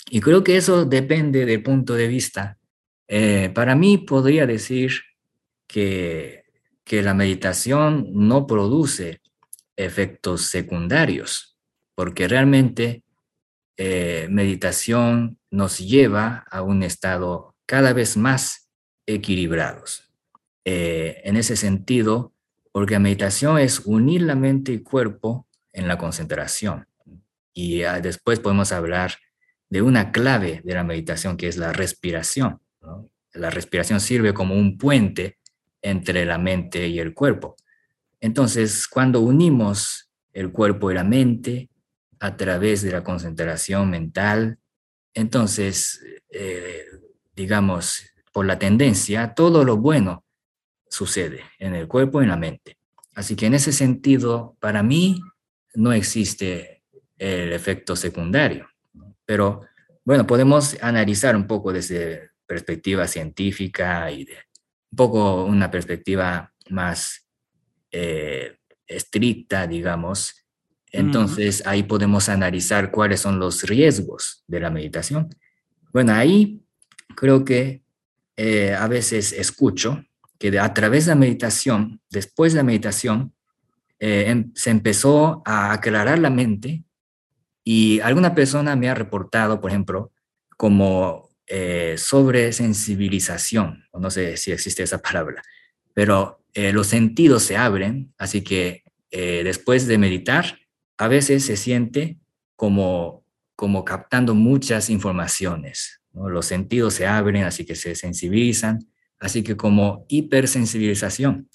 Y 0.09 0.19
creo 0.19 0.43
que 0.43 0.57
eso 0.57 0.83
depende 0.85 1.45
del 1.45 1.63
punto 1.63 1.93
de 1.93 2.07
vista. 2.07 2.57
Eh, 3.07 3.49
para 3.55 3.75
mí 3.75 3.97
podría 3.97 4.45
decir 4.45 4.91
que, 5.67 6.43
que 6.83 7.01
la 7.01 7.13
meditación 7.13 8.09
no 8.11 8.45
produce 8.45 9.21
efectos 9.77 10.41
secundarios, 10.47 11.57
porque 11.95 12.27
realmente 12.27 13.03
eh, 13.77 14.27
meditación 14.29 15.39
nos 15.49 15.79
lleva 15.79 16.45
a 16.51 16.61
un 16.61 16.83
estado 16.83 17.55
cada 17.65 17.93
vez 17.93 18.17
más 18.17 18.69
equilibrados. 19.07 20.11
Eh, 20.65 21.21
en 21.23 21.37
ese 21.37 21.55
sentido, 21.55 22.32
porque 22.73 22.95
la 22.95 22.99
meditación 22.99 23.59
es 23.59 23.81
unir 23.85 24.23
la 24.23 24.35
mente 24.35 24.73
y 24.73 24.79
cuerpo 24.79 25.47
en 25.71 25.87
la 25.87 25.97
concentración. 25.99 26.87
Y 27.53 27.83
ah, 27.83 28.01
después 28.01 28.39
podemos 28.39 28.71
hablar 28.71 29.13
de 29.69 29.83
una 29.83 30.11
clave 30.11 30.59
de 30.63 30.73
la 30.73 30.83
meditación 30.83 31.37
que 31.37 31.47
es 31.47 31.55
la 31.55 31.71
respiración. 31.71 32.59
La 33.31 33.51
respiración 33.51 33.99
sirve 33.99 34.33
como 34.33 34.55
un 34.55 34.79
puente 34.79 35.37
entre 35.83 36.25
la 36.25 36.39
mente 36.39 36.87
y 36.87 36.99
el 36.99 37.13
cuerpo. 37.13 37.55
Entonces, 38.19 38.87
cuando 38.87 39.19
unimos 39.19 40.09
el 40.33 40.51
cuerpo 40.51 40.89
y 40.89 40.95
la 40.95 41.03
mente 41.03 41.69
a 42.19 42.35
través 42.35 42.81
de 42.81 42.91
la 42.91 43.03
concentración 43.03 43.91
mental, 43.91 44.57
entonces, 45.13 46.03
eh, 46.31 46.85
digamos, 47.35 48.03
por 48.31 48.47
la 48.47 48.57
tendencia, 48.57 49.35
todo 49.35 49.63
lo 49.63 49.77
bueno 49.77 50.23
sucede 50.93 51.41
en 51.57 51.73
el 51.73 51.87
cuerpo 51.87 52.21
y 52.21 52.25
en 52.25 52.29
la 52.29 52.37
mente. 52.37 52.77
Así 53.15 53.35
que 53.35 53.47
en 53.47 53.55
ese 53.55 53.71
sentido, 53.71 54.55
para 54.59 54.83
mí, 54.83 55.19
no 55.73 55.91
existe 55.91 56.83
el 57.17 57.51
efecto 57.51 57.95
secundario. 57.95 58.67
Pero 59.25 59.61
bueno, 60.05 60.27
podemos 60.27 60.77
analizar 60.81 61.35
un 61.35 61.47
poco 61.47 61.73
desde 61.73 62.29
perspectiva 62.45 63.07
científica 63.07 64.11
y 64.11 64.25
de 64.25 64.37
un 64.91 64.95
poco 64.95 65.45
una 65.45 65.71
perspectiva 65.71 66.53
más 66.69 67.27
eh, 67.91 68.57
estricta, 68.85 69.65
digamos, 69.65 70.43
entonces 70.93 71.65
ahí 71.65 71.81
podemos 71.81 72.29
analizar 72.29 72.91
cuáles 72.91 73.19
son 73.19 73.39
los 73.39 73.63
riesgos 73.63 74.43
de 74.45 74.59
la 74.59 74.69
meditación. 74.69 75.27
Bueno, 75.91 76.13
ahí 76.13 76.61
creo 77.15 77.43
que 77.43 77.81
eh, 78.37 78.73
a 78.73 78.87
veces 78.87 79.33
escucho 79.33 80.05
que 80.43 80.59
a 80.59 80.73
través 80.73 81.05
de 81.05 81.11
la 81.11 81.15
meditación, 81.15 82.01
después 82.09 82.51
de 82.51 82.57
la 82.57 82.63
meditación, 82.63 83.33
eh, 83.97 84.25
em, 84.27 84.51
se 84.55 84.71
empezó 84.71 85.41
a 85.45 85.71
aclarar 85.71 86.19
la 86.19 86.29
mente 86.29 86.83
y 87.63 88.01
alguna 88.01 88.35
persona 88.35 88.75
me 88.75 88.89
ha 88.89 88.93
reportado, 88.93 89.61
por 89.61 89.71
ejemplo, 89.71 90.11
como 90.57 91.29
eh, 91.47 91.95
sobre 91.97 92.51
sensibilización, 92.51 93.85
no 93.97 94.11
sé 94.11 94.35
si 94.35 94.51
existe 94.51 94.83
esa 94.83 94.97
palabra, 94.97 95.41
pero 95.93 96.43
eh, 96.53 96.73
los 96.73 96.87
sentidos 96.87 97.43
se 97.43 97.55
abren, 97.55 98.13
así 98.17 98.41
que 98.41 98.83
eh, 99.11 99.43
después 99.45 99.87
de 99.87 99.97
meditar, 99.97 100.59
a 100.97 101.07
veces 101.07 101.45
se 101.45 101.55
siente 101.55 102.17
como, 102.57 103.23
como 103.55 103.85
captando 103.85 104.35
muchas 104.35 104.89
informaciones. 104.89 106.01
Los 106.13 106.47
sentidos 106.47 106.95
se 106.95 107.07
abren, 107.07 107.43
así 107.45 107.65
que 107.65 107.75
se 107.75 107.95
sensibilizan, 107.95 108.92
así 109.23 109.43
que 109.43 109.57
como 109.57 110.05
hipersensibilización 110.09 111.49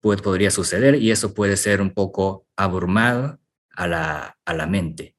pues, 0.00 0.22
podría 0.22 0.50
suceder 0.50 0.94
y 0.94 1.10
eso 1.10 1.34
puede 1.34 1.56
ser 1.56 1.80
un 1.80 1.90
poco 1.90 2.46
abrumado 2.56 3.40
a 3.70 3.86
la, 3.86 4.38
a 4.44 4.54
la 4.54 4.66
mente. 4.66 5.16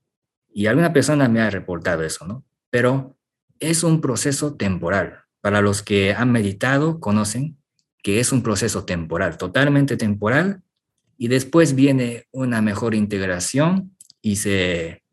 Y 0.51 0.67
alguna 0.67 0.93
persona 0.93 1.27
me 1.27 1.41
ha 1.41 1.49
reportado 1.49 2.03
eso, 2.03 2.25
¿no? 2.25 2.45
Pero 2.69 3.17
es 3.59 3.83
un 3.83 4.01
proceso 4.01 4.55
temporal. 4.55 5.23
Para 5.41 5.61
los 5.61 5.83
que 5.83 6.13
han 6.13 6.31
meditado, 6.31 6.99
conocen 6.99 7.57
que 8.01 8.19
es 8.19 8.31
un 8.31 8.43
proceso 8.43 8.85
temporal, 8.85 9.37
totalmente 9.37 9.97
temporal, 9.97 10.63
y 11.17 11.27
después 11.27 11.75
viene 11.75 12.27
una 12.31 12.61
mejor 12.61 12.95
integración 12.95 13.95
y 14.21 14.37
se, 14.37 15.03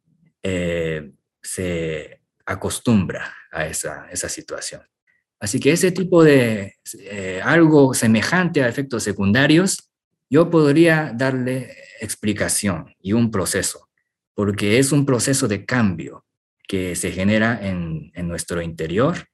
eh, 0.42 1.10
se 1.42 2.20
acostumbra 2.44 3.34
a 3.50 3.66
esa, 3.66 4.08
esa, 4.10 4.28
situación. 4.28 4.82
Así 5.38 5.60
que 5.60 5.72
ese 5.72 5.92
tipo 5.92 6.24
de 6.24 6.76
eh, 6.98 7.40
algo 7.42 7.92
semejante 7.94 8.62
a 8.62 8.68
efectos 8.68 9.02
secundarios, 9.02 9.90
yo 10.30 10.50
podría 10.50 11.12
darle 11.14 11.70
explicación 12.00 12.94
y 13.00 13.12
un 13.12 13.30
proceso, 13.30 13.88
porque 14.34 14.78
es 14.78 14.92
un 14.92 15.04
proceso 15.04 15.46
de 15.46 15.64
cambio 15.64 16.24
que 16.66 16.96
se 16.96 17.12
genera 17.12 17.60
en, 17.62 18.10
nuestro 18.26 18.60
interior, 18.60 19.28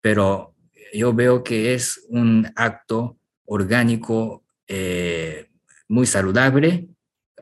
pero 0.00 0.54
yo 0.92 1.14
veo 1.14 1.44
que 1.44 1.74
es 1.74 2.04
un 2.08 2.50
acto 2.56 3.18
orgánico 3.44 4.42
eh, 4.66 5.48
muy 5.86 6.06
saludable, 6.06 6.88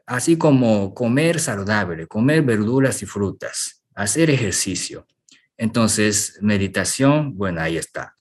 así 0.05 0.37
como 0.37 0.93
comer 0.93 1.41
saludable, 1.41 2.07
comer 2.07 2.43
verduras 2.43 3.03
y 3.03 3.07
frutas, 3.07 3.83
hacer 3.95 4.31
ejercicio. 4.31 5.07
Entonces, 5.61 6.39
meditación, 6.41 7.37
bueno, 7.37 7.61
ahí 7.61 7.77
está, 7.77 8.17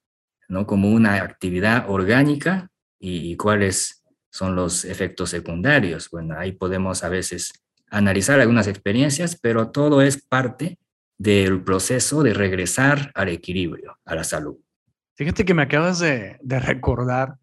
¿no? 0.50 0.68
Como 0.68 0.92
una 0.92 1.16
actividad 1.24 1.90
orgánica 1.90 2.70
y, 3.00 3.32
y 3.32 3.38
cuáles 3.38 4.04
son 4.30 4.58
los 4.58 4.84
efectos 4.84 5.30
secundarios. 5.30 6.10
Bueno, 6.10 6.38
ahí 6.38 6.52
podemos 6.52 7.02
a 7.06 7.08
veces 7.08 7.54
analizar 7.90 8.42
algunas 8.42 8.68
experiencias, 8.68 9.40
pero 9.42 9.72
todo 9.72 10.02
es 10.02 10.22
parte 10.22 10.80
del 11.18 11.64
proceso 11.64 12.24
de 12.24 12.34
regresar 12.34 13.10
al 13.16 13.30
equilibrio, 13.30 13.98
a 14.04 14.16
la 14.16 14.26
salud. 14.26 14.58
Fíjate 15.16 15.46
que 15.46 15.54
me 15.54 15.64
acabas 15.64 16.00
de, 16.00 16.38
recordar 16.44 17.36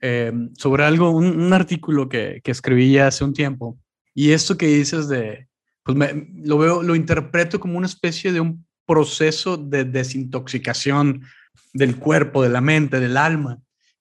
eh, 0.00 0.32
sobre 0.56 0.84
algo, 0.84 1.10
un, 1.10 1.52
artículo 1.52 2.08
que, 2.08 2.40
que, 2.42 2.52
escribí 2.52 2.90
ya 2.90 3.08
hace 3.08 3.22
un 3.22 3.34
tiempo. 3.34 3.78
Y 4.14 4.32
esto 4.32 4.56
que 4.56 4.66
dices 4.66 5.08
de, 5.08 5.46
pues 5.82 5.98
lo 6.36 6.56
veo, 6.56 6.82
lo 6.82 6.96
interpreto 6.96 7.60
como 7.60 7.76
una 7.76 7.86
especie 7.86 8.32
de 8.32 8.40
un 8.40 8.65
proceso 8.86 9.56
de 9.56 9.84
desintoxicación 9.84 11.22
del 11.72 11.96
cuerpo, 11.96 12.42
de 12.42 12.48
la 12.48 12.60
mente, 12.60 13.00
del 13.00 13.16
alma. 13.16 13.58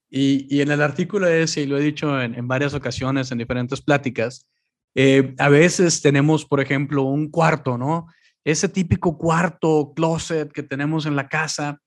Y, 0.09 0.47
y 0.49 0.61
en 0.61 0.71
el 0.71 0.81
artículo 0.81 1.27
ese, 1.27 1.61
y 1.61 1.65
lo 1.65 1.77
he 1.77 1.81
dicho 1.81 2.21
en, 2.21 2.35
en 2.35 2.47
varias 2.47 2.73
ocasiones, 2.73 3.31
en 3.31 3.37
diferentes 3.37 3.81
pláticas, 3.81 4.47
eh, 4.93 5.33
a 5.39 5.49
veces 5.49 6.01
tenemos, 6.01 6.45
por 6.45 6.61
ejemplo, 6.61 7.03
un 7.03 7.29
cuarto, 7.29 7.77
¿no? 7.77 8.07
Ese 8.45 8.69
típico 8.69 9.17
cuarto, 9.17 9.91
closet 9.95 10.51
que 10.51 10.63
tenemos 10.63 11.05
en 11.05 11.15
la 11.15 11.27
casa, 11.27 11.81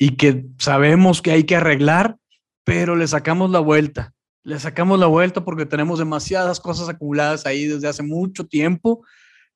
y 0.00 0.16
que 0.16 0.46
sabemos 0.58 1.20
que 1.20 1.30
hay 1.30 1.44
que 1.44 1.56
arreglar, 1.56 2.16
pero 2.64 2.96
le 2.96 3.06
sacamos 3.06 3.50
la 3.50 3.58
vuelta. 3.60 4.14
Le 4.42 4.58
sacamos 4.58 4.98
la 4.98 5.06
vuelta 5.06 5.44
porque 5.44 5.66
tenemos 5.66 5.98
demasiadas 5.98 6.58
cosas 6.58 6.88
acumuladas 6.88 7.44
ahí 7.44 7.66
desde 7.66 7.86
hace 7.86 8.02
mucho 8.02 8.46
tiempo 8.46 9.04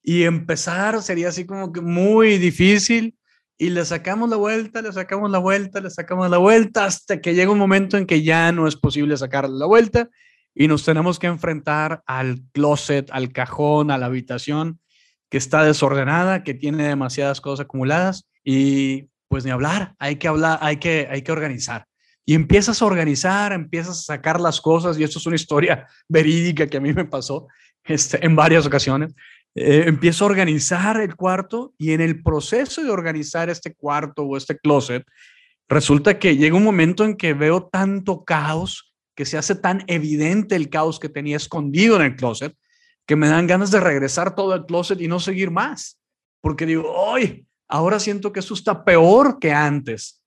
y 0.04 0.24
empezar 0.24 1.02
sería 1.02 1.30
así 1.30 1.46
como 1.46 1.72
que 1.72 1.80
muy 1.80 2.36
difícil 2.36 3.16
y 3.56 3.70
le 3.70 3.84
sacamos 3.86 4.28
la 4.28 4.36
vuelta, 4.36 4.82
le 4.82 4.92
sacamos 4.92 5.30
la 5.30 5.38
vuelta, 5.38 5.80
le 5.80 5.88
sacamos 5.88 6.28
la 6.28 6.36
vuelta 6.36 6.84
hasta 6.84 7.20
que 7.20 7.34
llega 7.34 7.50
un 7.50 7.58
momento 7.58 7.96
en 7.96 8.04
que 8.06 8.22
ya 8.22 8.52
no 8.52 8.68
es 8.68 8.76
posible 8.76 9.16
sacar 9.16 9.48
la 9.48 9.64
vuelta 9.64 10.10
y 10.54 10.68
nos 10.68 10.84
tenemos 10.84 11.18
que 11.18 11.26
enfrentar 11.26 12.02
al 12.06 12.42
closet, 12.52 13.08
al 13.12 13.32
cajón, 13.32 13.90
a 13.90 13.96
la 13.96 14.06
habitación 14.06 14.78
que 15.30 15.38
está 15.38 15.64
desordenada, 15.64 16.44
que 16.44 16.52
tiene 16.52 16.86
demasiadas 16.86 17.40
cosas 17.40 17.64
acumuladas 17.64 18.28
y 18.44 19.08
pues 19.28 19.44
ni 19.44 19.50
hablar, 19.50 19.94
hay 19.98 20.16
que 20.16 20.28
hablar, 20.28 20.58
hay 20.60 20.76
que, 20.76 21.08
hay 21.10 21.22
que 21.22 21.32
organizar. 21.32 21.86
Y 22.26 22.34
empiezas 22.34 22.80
a 22.80 22.86
organizar, 22.86 23.52
empiezas 23.52 24.00
a 24.00 24.14
sacar 24.14 24.40
las 24.40 24.60
cosas, 24.60 24.98
y 24.98 25.04
esto 25.04 25.18
es 25.18 25.26
una 25.26 25.36
historia 25.36 25.86
verídica 26.08 26.66
que 26.66 26.76
a 26.76 26.80
mí 26.80 26.92
me 26.92 27.04
pasó 27.04 27.48
este, 27.84 28.24
en 28.24 28.36
varias 28.36 28.66
ocasiones. 28.66 29.14
Eh, 29.54 29.84
empiezo 29.86 30.24
a 30.24 30.28
organizar 30.28 31.00
el 31.00 31.14
cuarto 31.14 31.74
y 31.78 31.92
en 31.92 32.00
el 32.00 32.22
proceso 32.22 32.82
de 32.82 32.90
organizar 32.90 33.48
este 33.48 33.74
cuarto 33.74 34.24
o 34.24 34.36
este 34.36 34.58
closet, 34.58 35.04
resulta 35.68 36.18
que 36.18 36.36
llega 36.36 36.56
un 36.56 36.64
momento 36.64 37.04
en 37.04 37.16
que 37.16 37.34
veo 37.34 37.68
tanto 37.68 38.24
caos, 38.24 38.92
que 39.14 39.24
se 39.24 39.38
hace 39.38 39.54
tan 39.54 39.84
evidente 39.86 40.56
el 40.56 40.70
caos 40.70 40.98
que 40.98 41.08
tenía 41.08 41.36
escondido 41.36 41.96
en 41.96 42.02
el 42.02 42.16
closet, 42.16 42.56
que 43.06 43.16
me 43.16 43.28
dan 43.28 43.46
ganas 43.46 43.70
de 43.70 43.80
regresar 43.80 44.34
todo 44.34 44.52
al 44.52 44.66
closet 44.66 45.00
y 45.00 45.08
no 45.08 45.20
seguir 45.20 45.50
más. 45.50 46.00
Porque 46.40 46.66
digo, 46.66 46.90
hoy, 46.90 47.46
ahora 47.68 48.00
siento 48.00 48.32
que 48.32 48.40
esto 48.40 48.54
está 48.54 48.84
peor 48.84 49.38
que 49.38 49.52
antes. 49.52 50.20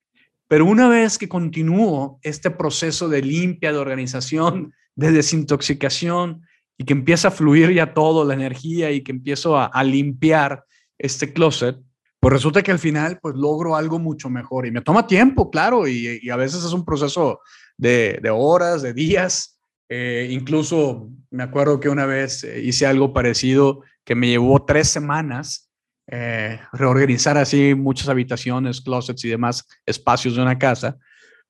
Pero 0.48 0.65
una 0.65 0.88
vez 0.88 1.17
que 1.17 1.27
continúo 1.27 2.19
este 2.22 2.50
proceso 2.50 3.10
de 3.10 3.22
limpia, 3.22 3.74
de 3.74 3.79
organización, 3.79 4.74
de 4.96 5.12
desintoxicación 5.12 6.43
y 6.77 6.86
que 6.86 6.93
empieza 6.93 7.29
a 7.29 7.31
fluir 7.31 7.72
ya 7.74 7.93
todo, 7.93 8.24
la 8.24 8.34
energía 8.34 8.91
y 8.91 9.01
que 9.01 9.12
empiezo 9.12 9.57
a, 9.57 9.84
limpiar 9.84 10.63
este 10.98 11.34
closet, 11.34 11.77
pues 12.19 12.34
resulta 12.34 12.62
que 12.62 12.72
al 12.72 12.79
final 12.79 13.19
pues 13.22 13.36
logro 13.36 13.75
algo 13.75 14.00
mucho 14.00 14.29
mejor 14.29 14.65
y 14.65 14.72
me 14.72 14.81
toma 14.81 15.07
tiempo, 15.07 15.50
claro, 15.50 15.88
y, 15.88 16.29
a 16.29 16.36
veces 16.36 16.63
es 16.63 16.74
un 16.74 16.86
proceso 16.86 17.41
de, 17.77 18.19
horas, 18.31 18.81
de 18.81 18.93
días. 18.93 19.60
Eh, 19.89 20.27
incluso 20.31 21.10
me 21.31 21.43
acuerdo 21.43 21.79
que 21.79 21.89
una 21.89 22.05
vez 22.05 22.43
eh, 22.43 22.62
hice 22.62 22.86
algo 22.86 23.13
parecido 23.13 23.84
que 24.03 24.15
me 24.15 24.27
llevó 24.27 24.65
tres 24.65 24.89
semanas 24.89 25.67
eh, 26.10 26.60
reorganizar 26.72 27.38
así 27.38 27.75
muchas 27.75 28.07
habitaciones, 28.07 28.79
closets 28.79 29.25
y 29.25 29.29
demás 29.29 29.67
espacios 29.86 30.36
de 30.36 30.41
una 30.41 30.57
casa. 30.57 30.98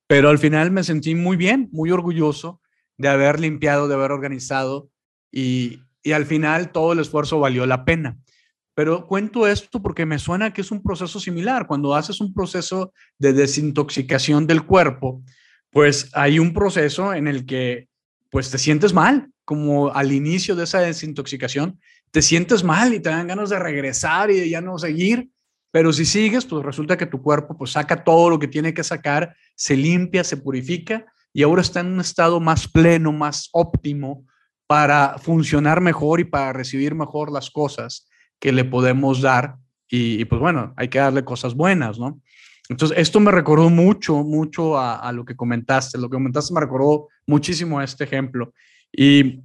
Pero 0.07 0.29
al 0.29 0.39
final 0.39 0.71
me 0.71 0.83
sentí 0.83 1.13
muy 1.13 1.37
bien, 1.37 1.69
muy 1.71 1.91
orgulloso 1.91 2.61
de 2.97 3.09
haber 3.09 3.39
limpiado, 3.39 3.87
de 3.87 3.93
haber 3.93 4.11
organizado 4.11 4.89
y, 5.31 5.81
y 6.03 6.11
al 6.11 6.25
final 6.25 6.71
todo 6.71 6.93
el 6.93 6.99
esfuerzo 6.99 7.39
valió 7.39 7.65
la 7.65 7.85
pena. 7.85 8.17
Pero 8.73 9.07
cuento 9.07 9.47
esto 9.47 9.81
porque 9.81 10.05
me 10.05 10.19
suena 10.19 10.53
que 10.53 10.61
es 10.61 10.71
un 10.71 10.83
proceso 10.83 11.19
similar. 11.19 11.65
Cuando 11.65 11.95
haces 11.95 12.21
un 12.21 12.33
proceso 12.33 12.93
de 13.17 13.33
desintoxicación 13.33 14.45
del 14.45 14.65
cuerpo, 14.65 15.23
pues 15.71 16.09
hay 16.13 16.37
un 16.37 16.53
proceso 16.53 17.13
en 17.13 17.27
el 17.27 17.45
que 17.45 17.87
pues 18.29 18.51
te 18.51 18.57
sientes 18.57 18.93
mal, 18.93 19.31
como 19.45 19.93
al 19.93 20.11
inicio 20.11 20.55
de 20.55 20.65
esa 20.65 20.79
desintoxicación, 20.79 21.79
te 22.11 22.21
sientes 22.21 22.63
mal 22.63 22.93
y 22.93 22.99
te 22.99 23.09
dan 23.09 23.27
ganas 23.27 23.49
de 23.49 23.57
regresar 23.57 24.29
y 24.29 24.39
de 24.39 24.49
ya 24.49 24.61
no 24.61 24.77
seguir, 24.77 25.29
pero 25.71 25.91
si 25.93 26.05
sigues, 26.05 26.45
pues 26.45 26.63
resulta 26.65 26.97
que 26.97 27.05
tu 27.05 27.21
cuerpo 27.21 27.57
pues 27.57 27.71
saca 27.71 28.03
todo 28.03 28.29
lo 28.29 28.39
que 28.39 28.47
tiene 28.47 28.73
que 28.73 28.83
sacar, 28.83 29.35
se 29.55 29.75
limpia, 29.75 30.23
se 30.23 30.37
purifica 30.37 31.05
y 31.33 31.43
ahora 31.43 31.61
está 31.61 31.79
en 31.79 31.87
un 31.87 31.99
estado 31.99 32.39
más 32.39 32.67
pleno, 32.67 33.11
más 33.11 33.49
óptimo 33.51 34.25
para 34.67 35.17
funcionar 35.17 35.81
mejor 35.81 36.19
y 36.19 36.25
para 36.25 36.53
recibir 36.53 36.93
mejor 36.93 37.31
las 37.31 37.49
cosas 37.49 38.07
que 38.39 38.51
le 38.51 38.65
podemos 38.65 39.21
dar 39.21 39.57
y, 39.89 40.25
pues 40.25 40.41
bueno, 40.41 40.73
hay 40.75 40.89
que 40.89 40.99
darle 40.99 41.23
cosas 41.23 41.55
buenas, 41.55 41.97
¿no? 41.97 42.21
Entonces, 42.69 42.97
esto 42.97 43.21
me 43.21 43.31
recordó 43.31 43.69
mucho, 43.69 44.23
mucho 44.23 44.77
a, 44.77 45.09
lo 45.13 45.23
que 45.23 45.37
comentaste. 45.37 45.97
Lo 45.97 46.09
que 46.09 46.15
comentaste 46.15 46.53
me 46.53 46.59
recordó 46.59 47.07
muchísimo 47.25 47.79
a 47.79 47.85
este 47.85 48.03
ejemplo. 48.03 48.53
Y 48.91 49.41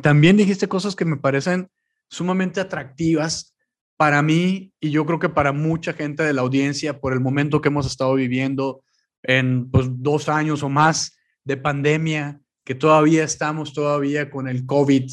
también 0.00 0.38
dijiste 0.38 0.66
cosas 0.66 0.96
que 0.96 1.04
me 1.04 1.18
parecen 1.18 1.68
sumamente 2.08 2.60
atractivas 2.60 3.54
para 3.98 4.22
mí 4.22 4.72
y 4.80 4.90
yo 4.90 5.04
creo 5.04 5.18
que 5.18 5.28
para 5.28 5.52
mucha 5.52 5.92
gente 5.92 6.22
de 6.22 6.32
la 6.32 6.40
audiencia 6.40 7.00
por 7.00 7.12
el 7.12 7.20
momento 7.20 7.60
que 7.60 7.68
hemos 7.68 7.86
estado 7.86 8.14
viviendo 8.14 8.82
en 9.22 9.70
pues, 9.70 9.86
dos 9.90 10.28
años 10.28 10.62
o 10.62 10.68
más 10.68 11.16
de 11.44 11.58
pandemia, 11.58 12.40
que 12.64 12.74
todavía 12.74 13.24
estamos 13.24 13.72
todavía 13.72 14.30
con 14.30 14.48
el 14.48 14.66
COVID, 14.66 15.10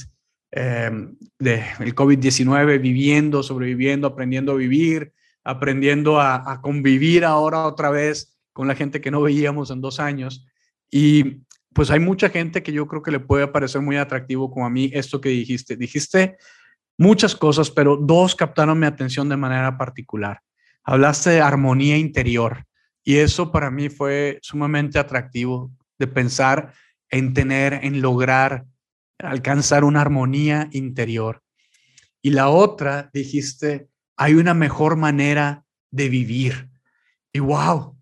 em, 0.51 1.17
de, 1.39 1.63
el 1.79 1.93
COVID-19, 1.93 2.79
viviendo, 2.81 3.43
sobreviviendo, 3.43 4.07
aprendiendo 4.07 4.53
a 4.53 4.55
vivir, 4.55 5.13
aprendiendo 5.43 6.19
a, 6.19 6.51
a 6.51 6.61
convivir 6.61 7.25
ahora 7.25 7.65
otra 7.65 7.89
vez 7.89 8.37
con 8.53 8.67
la 8.67 8.75
gente 8.75 9.01
que 9.01 9.11
no 9.11 9.21
veíamos 9.21 9.71
en 9.71 9.81
dos 9.81 9.99
años. 9.99 10.45
Y 10.89 11.41
pues 11.73 11.89
hay 11.89 11.99
mucha 11.99 12.29
gente 12.29 12.63
que 12.63 12.71
yo 12.71 12.87
creo 12.87 13.01
que 13.01 13.11
le 13.11 13.19
puede 13.19 13.47
parecer 13.47 13.81
muy 13.81 13.97
atractivo 13.97 14.51
como 14.51 14.65
a 14.65 14.69
mí 14.69 14.91
esto 14.93 15.21
que 15.21 15.29
dijiste. 15.29 15.75
Dijiste 15.75 16.37
muchas 16.97 17.35
cosas, 17.35 17.71
pero 17.71 17.97
dos 17.97 18.35
captaron 18.35 18.79
mi 18.79 18.85
atención 18.85 19.29
de 19.29 19.37
manera 19.37 19.77
particular. 19.77 20.41
Hablaste 20.83 21.31
de 21.31 21.41
armonía 21.41 21.97
interior 21.97 22.65
y 23.03 23.17
eso 23.17 23.51
para 23.51 23.71
mí 23.71 23.89
fue 23.89 24.39
sumamente 24.41 24.99
atractivo 24.99 25.71
de 25.97 26.07
pensar 26.07 26.73
en 27.11 27.33
tener, 27.33 27.73
en 27.83 28.01
lograr 28.01 28.65
alcanzar 29.19 29.83
una 29.83 30.01
armonía 30.01 30.69
interior. 30.71 31.43
Y 32.21 32.31
la 32.31 32.49
otra, 32.49 33.09
dijiste, 33.13 33.89
hay 34.17 34.35
una 34.35 34.53
mejor 34.53 34.95
manera 34.95 35.65
de 35.91 36.09
vivir. 36.09 36.69
Y 37.33 37.39
wow, 37.39 37.97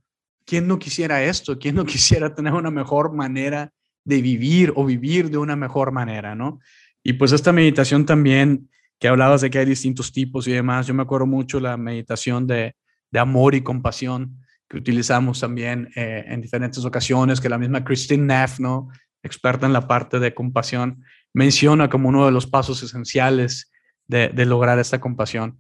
¿quién 0.46 0.68
no 0.68 0.80
quisiera 0.80 1.24
esto? 1.24 1.58
¿Quién 1.58 1.76
no 1.76 1.86
quisiera 1.94 2.34
tener 2.34 2.54
una 2.54 2.72
mejor 2.72 3.14
manera 3.14 3.72
de 4.06 4.22
vivir 4.22 4.72
o 4.76 4.86
vivir 4.86 5.30
de 5.30 5.38
una 5.38 5.56
mejor 5.56 5.92
manera, 5.92 6.36
no? 6.36 6.60
Y 7.04 7.14
pues 7.14 7.32
esta 7.32 7.52
meditación 7.52 8.06
también 8.06 8.70
que 9.00 9.08
hablabas 9.08 9.42
de 9.42 9.50
que 9.50 9.60
hay 9.60 9.66
distintos 9.66 10.12
tipos 10.12 10.48
y 10.48 10.52
demás. 10.52 10.86
Yo 10.86 10.94
me 10.94 11.04
acuerdo 11.04 11.26
mucho 11.26 11.60
la 11.60 11.78
meditación 11.78 12.46
de, 12.46 12.76
de 13.12 13.20
amor 13.20 13.56
y 13.56 13.62
compasión 13.62 14.42
que 14.70 14.78
utilizamos 14.78 15.40
también 15.40 15.90
eh, 15.96 16.26
en 16.28 16.42
diferentes 16.42 16.86
ocasiones, 16.86 17.42
que 17.42 17.50
la 17.50 17.58
misma 17.58 17.84
Christine 17.84 18.26
Neff, 18.26 18.60
¿no? 18.60 18.90
experta 19.24 19.66
en 19.66 19.74
la 19.74 19.88
parte 19.88 20.20
de 20.20 20.34
compasión, 20.34 21.04
menciona 21.34 21.90
como 21.90 22.10
uno 22.10 22.26
de 22.26 22.32
los 22.32 22.48
pasos 22.48 22.82
esenciales 22.84 23.72
de, 24.08 24.30
de 24.30 24.46
lograr 24.46 24.80
esta 24.80 25.02
compasión. 25.02 25.60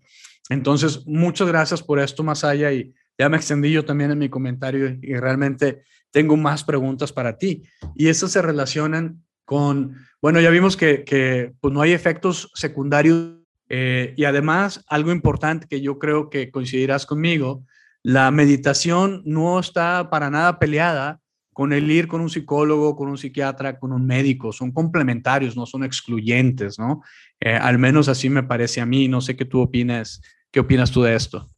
Entonces, 0.50 1.06
muchas 1.06 1.48
gracias 1.48 1.84
por 1.84 2.00
esto, 2.00 2.24
Masaya, 2.24 2.72
y 2.72 2.94
ya 3.18 3.28
me 3.28 3.38
extendí 3.38 3.72
yo 3.72 3.84
también 3.84 4.12
en 4.12 4.20
mi 4.20 4.30
comentario 4.30 4.98
y 5.02 5.16
realmente 5.16 5.84
tengo 6.12 6.38
más 6.38 6.64
preguntas 6.64 7.12
para 7.12 7.38
ti. 7.38 7.64
Y 7.96 8.08
estas 8.08 8.32
se 8.32 8.42
relacionan 8.42 9.24
con, 9.46 9.96
bueno, 10.22 10.40
ya 10.40 10.50
vimos 10.50 10.78
que, 10.78 11.04
que 11.04 11.54
pues 11.60 11.74
no 11.74 11.82
hay 11.82 11.92
efectos 11.92 12.52
secundarios 12.56 13.40
eh, 13.68 14.14
y 14.18 14.24
además 14.24 14.84
algo 14.88 15.12
importante 15.12 15.68
que 15.68 15.82
yo 15.82 16.00
creo 16.00 16.30
que 16.30 16.50
coincidirás 16.50 17.06
conmigo, 17.06 17.66
la 18.04 18.32
meditación 18.32 19.22
no 19.26 19.60
está 19.60 20.10
para 20.10 20.30
nada 20.30 20.60
peleada 20.60 21.20
con 21.54 21.74
el 21.74 21.92
ir 21.92 22.08
con 22.08 22.22
un 22.22 22.30
psicólogo, 22.30 22.96
con 22.96 23.10
un 23.10 23.18
psiquiatra, 23.18 23.80
con 23.80 23.92
un 23.92 24.06
médico, 24.06 24.54
son 24.54 24.72
complementarios, 24.72 25.58
no 25.58 25.66
son 25.66 25.84
excluyentes, 25.84 26.80
¿no? 26.80 27.04
Eh, 27.42 27.54
al 27.54 27.78
menos 27.78 28.08
así 28.08 28.30
me 28.30 28.44
parece 28.44 28.80
a 28.80 28.86
mí, 28.86 29.10
no 29.10 29.20
sé 29.20 29.36
qué 29.36 29.44
tú 29.44 29.60
opinas, 29.60 30.22
qué 30.52 30.62
opinas 30.62 30.92
tú 30.92 31.02
de 31.04 31.16
esto. 31.16 31.50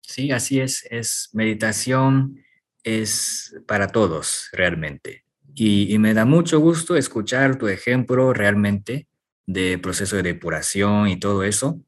Sí, 0.00 0.30
así 0.30 0.60
es, 0.60 0.86
es 0.90 1.28
meditación, 1.34 2.42
es 2.82 3.54
para 3.66 3.88
todos 3.88 4.48
realmente. 4.52 5.24
Y, 5.54 5.98
me 5.98 6.14
da 6.14 6.24
mucho 6.24 6.58
gusto 6.58 6.96
escuchar 6.96 7.58
tu 7.58 7.68
ejemplo 7.68 8.32
realmente 8.32 9.08
de 9.46 9.78
proceso 9.78 10.16
de 10.16 10.22
depuración 10.22 11.08
y 11.08 11.18
todo 11.18 11.44
eso. 11.44 11.80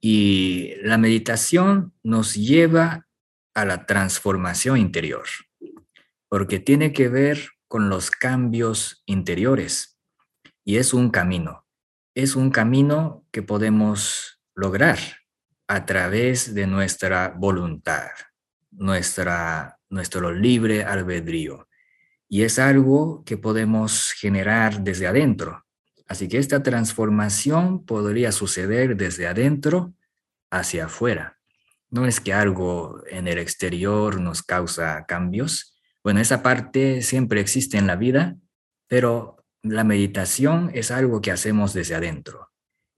Y 0.00 0.72
la 0.82 0.98
meditación 0.98 1.92
nos 2.02 2.34
lleva 2.34 3.06
a 3.54 3.64
la 3.64 3.86
transformación 3.86 4.78
interior, 4.78 5.26
porque 6.28 6.58
tiene 6.58 6.92
que 6.92 7.08
ver 7.08 7.50
con 7.68 7.88
los 7.88 8.10
cambios 8.10 9.02
interiores. 9.06 9.98
Y 10.64 10.76
es 10.76 10.94
un 10.94 11.10
camino, 11.10 11.66
es 12.14 12.36
un 12.36 12.50
camino 12.50 13.26
que 13.30 13.42
podemos 13.42 14.40
lograr 14.54 14.98
a 15.66 15.86
través 15.86 16.54
de 16.54 16.66
nuestra 16.66 17.34
voluntad, 17.36 18.08
nuestra, 18.70 19.78
nuestro 19.88 20.32
libre 20.32 20.84
albedrío 20.84 21.68
y 22.32 22.44
es 22.44 22.58
algo 22.58 23.24
que 23.26 23.36
podemos 23.36 24.12
generar 24.12 24.80
desde 24.80 25.06
adentro. 25.06 25.66
Así 26.06 26.28
que 26.28 26.38
esta 26.38 26.62
transformación 26.62 27.84
podría 27.84 28.32
suceder 28.32 28.96
desde 28.96 29.26
adentro 29.26 29.92
hacia 30.50 30.86
afuera. 30.86 31.41
No 31.92 32.06
es 32.06 32.20
que 32.20 32.32
algo 32.32 33.02
en 33.10 33.28
el 33.28 33.36
exterior 33.36 34.18
nos 34.18 34.42
causa 34.42 35.04
cambios. 35.06 35.76
Bueno, 36.02 36.20
esa 36.20 36.42
parte 36.42 37.02
siempre 37.02 37.42
existe 37.42 37.76
en 37.76 37.86
la 37.86 37.96
vida, 37.96 38.36
pero 38.88 39.44
la 39.62 39.84
meditación 39.84 40.70
es 40.72 40.90
algo 40.90 41.20
que 41.20 41.30
hacemos 41.30 41.74
desde 41.74 41.94
adentro. 41.94 42.48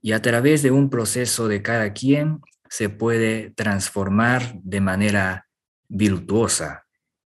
Y 0.00 0.12
a 0.12 0.22
través 0.22 0.62
de 0.62 0.70
un 0.70 0.90
proceso 0.90 1.48
de 1.48 1.61
cada 1.61 1.92
quien 1.92 2.40
se 2.70 2.88
puede 2.88 3.50
transformar 3.50 4.54
de 4.62 4.80
manera 4.80 5.48
virtuosa 5.88 6.87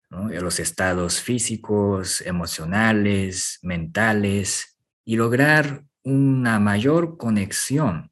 los 0.10 0.60
estados 0.60 1.20
físicos, 1.20 2.22
emocionales, 2.22 3.58
mentales, 3.64 4.78
y 5.04 5.16
lograr 5.16 5.84
una 6.04 6.60
mayor 6.60 7.18
conexión 7.18 8.12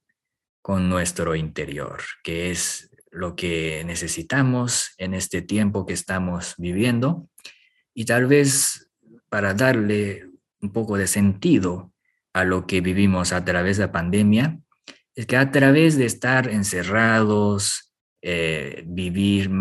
con 0.61 0.89
nuestro 0.89 1.35
interior, 1.35 2.01
que 2.23 2.49
es 2.49 2.89
lo 3.13 3.35
que 3.35 3.83
necesitamos 3.85 4.91
en 4.97 5.13
este 5.13 5.41
tiempo 5.41 5.85
que 5.85 5.93
estamos 5.93 6.55
viviendo 6.57 7.29
y 7.93 8.05
tal 8.05 8.25
vez 8.25 8.89
para 9.29 9.53
darle 9.53 10.29
un 10.61 10.71
poco 10.71 10.97
de 10.97 11.07
sentido 11.07 11.93
a 12.33 12.43
lo 12.43 12.65
que 12.65 12.81
vivimos 12.81 13.31
a 13.31 13.45
través 13.45 13.77
de 13.77 13.85
la 13.85 13.91
pandemia, 13.91 14.59
es 15.15 15.27
que 15.27 15.37
a 15.37 15.51
través 15.51 15.97
de 15.97 16.05
estar 16.05 16.49
encerrados, 16.49 17.93
eh, 18.21 18.83
vivir 18.87 19.51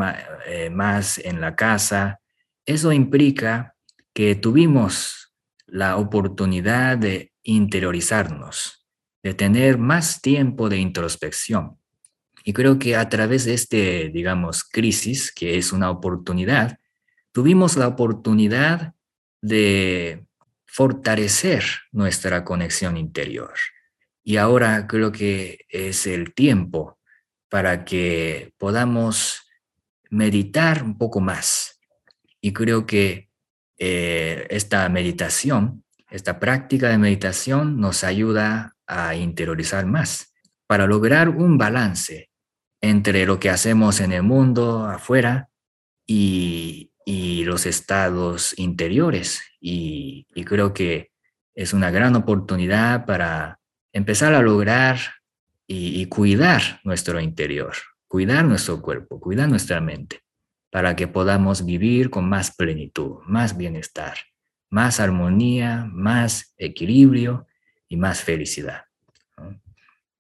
eh, 0.46 0.70
más 0.70 1.18
en 1.18 1.40
la 1.40 1.54
casa, 1.54 2.20
eso 2.64 2.92
implica 2.92 3.74
que 4.14 4.34
tuvimos 4.34 5.34
la 5.66 5.96
oportunidad 5.96 6.96
de 6.96 7.32
interiorizarnos, 7.42 8.86
de 9.22 9.34
tener 9.34 9.78
más 9.78 10.22
tiempo 10.22 10.68
de 10.68 10.78
introspección. 10.78 11.81
Y 12.44 12.52
creo 12.52 12.78
que 12.78 12.96
a 12.96 13.08
través 13.08 13.44
de 13.44 13.54
este, 13.54 14.10
digamos, 14.10 14.64
crisis, 14.64 15.32
que 15.32 15.58
es 15.58 15.72
una 15.72 15.90
oportunidad, 15.90 16.78
tuvimos 17.32 17.76
la 17.76 17.88
oportunidad 17.88 18.94
de 19.40 20.24
fortalecer 20.66 21.64
nuestra 21.92 22.44
conexión 22.44 22.96
interior. 22.96 23.54
Y 24.24 24.36
ahora 24.36 24.86
creo 24.86 25.12
que 25.12 25.66
es 25.68 26.06
el 26.06 26.34
tiempo 26.34 26.98
para 27.48 27.84
que 27.84 28.54
podamos 28.58 29.42
meditar 30.10 30.82
un 30.82 30.96
poco 30.96 31.20
más. 31.20 31.80
Y 32.40 32.52
creo 32.52 32.86
que 32.86 33.30
eh, 33.78 34.46
esta 34.50 34.88
meditación, 34.88 35.84
esta 36.10 36.38
práctica 36.38 36.88
de 36.88 36.98
meditación 36.98 37.78
nos 37.80 38.04
ayuda 38.04 38.76
a 38.86 39.14
interiorizar 39.14 39.86
más 39.86 40.32
para 40.66 40.86
lograr 40.86 41.28
un 41.28 41.58
balance 41.58 42.31
entre 42.82 43.24
lo 43.24 43.40
que 43.40 43.48
hacemos 43.48 44.00
en 44.00 44.12
el 44.12 44.22
mundo 44.22 44.84
afuera 44.84 45.48
y, 46.06 46.90
los 47.44 47.66
estados 47.66 48.54
interiores. 48.58 49.42
Y, 49.60 50.26
y 50.34 50.44
creo 50.44 50.72
que 50.72 51.10
es 51.54 51.72
una 51.72 51.90
gran 51.90 52.14
oportunidad 52.16 53.04
para 53.04 53.60
empezar 53.92 54.32
a 54.34 54.42
lograr 54.42 54.98
y, 55.66 56.06
cuidar 56.06 56.80
nuestro 56.84 57.20
interior, 57.20 57.74
cuidar 58.06 58.44
nuestro 58.44 58.82
cuerpo, 58.82 59.20
cuidar 59.20 59.48
nuestra 59.48 59.80
mente, 59.80 60.20
para 60.70 60.96
que 60.96 61.08
podamos 61.08 61.64
vivir 61.64 62.10
con 62.10 62.28
más 62.28 62.54
plenitud, 62.54 63.20
más 63.26 63.56
bienestar, 63.56 64.18
más 64.70 65.00
armonía, 65.00 65.88
más 65.90 66.54
equilibrio 66.58 67.46
y 67.88 67.96
más 67.96 68.22
felicidad. 68.22 68.84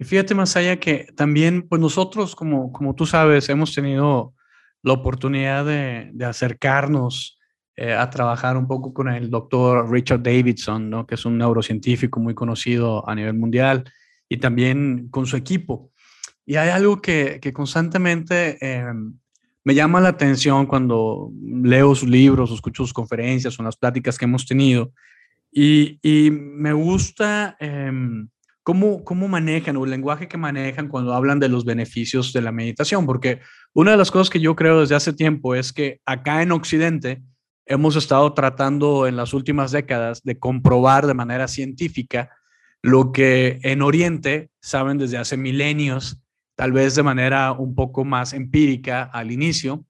Y 0.02 0.04
fíjate 0.04 0.34
más 0.34 0.56
allá 0.56 0.80
que 0.80 1.06
también, 1.14 1.62
pues 1.62 1.80
nosotros, 1.80 2.34
como, 2.34 2.72
como 2.72 2.96
tú 2.96 3.06
sabes, 3.06 3.48
hemos 3.48 3.72
tenido 3.72 4.34
la 4.82 4.94
oportunidad 4.94 5.64
de, 5.64 6.10
de 6.12 6.24
acercarnos 6.24 7.38
eh, 7.76 7.92
a 7.92 8.10
trabajar 8.10 8.56
un 8.56 8.66
poco 8.66 8.92
con 8.92 9.08
el 9.08 9.30
doctor 9.30 9.88
Richard 9.88 10.20
Davidson, 10.20 10.90
¿no? 10.90 11.06
que 11.06 11.14
es 11.14 11.24
un 11.24 11.38
neurocientífico 11.38 12.18
muy 12.18 12.34
conocido 12.34 13.08
a 13.08 13.14
nivel 13.14 13.34
mundial, 13.34 13.84
y 14.28 14.38
también 14.38 15.06
con 15.08 15.24
su 15.24 15.36
equipo. 15.36 15.92
Y 16.44 16.56
hay 16.56 16.70
algo 16.70 17.00
que, 17.00 17.38
que 17.40 17.52
constantemente 17.52 18.58
eh, 18.60 18.92
me 19.62 19.74
llama 19.76 20.00
la 20.00 20.08
atención 20.08 20.66
cuando 20.66 21.30
leo 21.40 21.94
sus 21.94 22.08
libros, 22.08 22.50
o 22.50 22.54
escucho 22.56 22.82
sus 22.82 22.92
conferencias 22.92 23.56
o 23.56 23.62
las 23.62 23.76
pláticas 23.76 24.18
que 24.18 24.24
hemos 24.24 24.46
tenido, 24.46 24.92
y, 25.52 26.00
y 26.02 26.32
me 26.32 26.72
gusta 26.72 27.56
em, 27.60 28.28
cómo, 28.62 29.04
cómo 29.04 29.28
manejan 29.28 29.76
o 29.76 29.84
el 29.84 29.90
lenguaje 29.90 30.28
que 30.28 30.36
manejan 30.36 30.88
cuando 30.88 31.14
hablan 31.14 31.40
de 31.40 31.48
los 31.48 31.64
beneficios 31.64 32.32
de 32.32 32.42
la 32.42 32.52
meditación, 32.52 33.06
porque 33.06 33.40
una 33.72 33.92
de 33.92 33.96
las 33.96 34.10
cosas 34.10 34.30
que 34.30 34.40
yo 34.40 34.54
creo 34.56 34.80
desde 34.80 34.94
hace 34.94 35.12
tiempo 35.12 35.54
es 35.54 35.72
que 35.72 36.00
acá 36.04 36.42
en 36.42 36.52
Occidente, 36.52 37.22
hemos 37.66 37.96
estado 37.96 38.32
tratando 38.34 39.06
en 39.06 39.16
las 39.16 39.32
últimas 39.34 39.70
décadas 39.70 40.22
de 40.22 40.38
comprobar 40.38 41.06
de 41.06 41.14
manera 41.14 41.48
científica 41.48 42.30
lo 42.82 43.12
que 43.12 43.60
en 43.62 43.80
Oriente 43.82 44.50
saben 44.60 44.98
desde 44.98 45.16
hace 45.16 45.36
milenios, 45.36 46.20
tal 46.56 46.72
vez 46.72 46.96
de 46.96 47.04
manera 47.04 47.52
un 47.52 47.74
poco 47.74 48.04
más 48.04 48.32
empírica 48.32 49.04
al 49.04 49.30
inicio, 49.30 49.84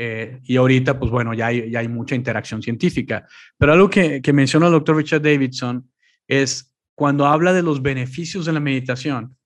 eh, 0.00 0.38
y 0.44 0.56
ahorita, 0.56 0.98
pues 1.00 1.10
bueno, 1.10 1.34
ya 1.34 1.48
hay, 1.48 1.70
ya 1.72 1.80
hay 1.80 1.88
mucha 1.88 2.14
interacción 2.14 2.62
científica. 2.62 3.26
Pero 3.58 3.72
algo 3.72 3.90
que, 3.90 4.22
que 4.22 4.32
menciona 4.32 4.66
el 4.66 4.72
doctor 4.72 4.96
Richard 4.96 5.22
Davidson 5.22 5.90
es 6.28 6.72
cuando 6.98 7.28
habla 7.28 7.52
de 7.52 7.62
los 7.62 7.80
beneficios 7.80 8.44
de 8.44 8.52
la 8.52 8.58
meditación, 8.58 9.36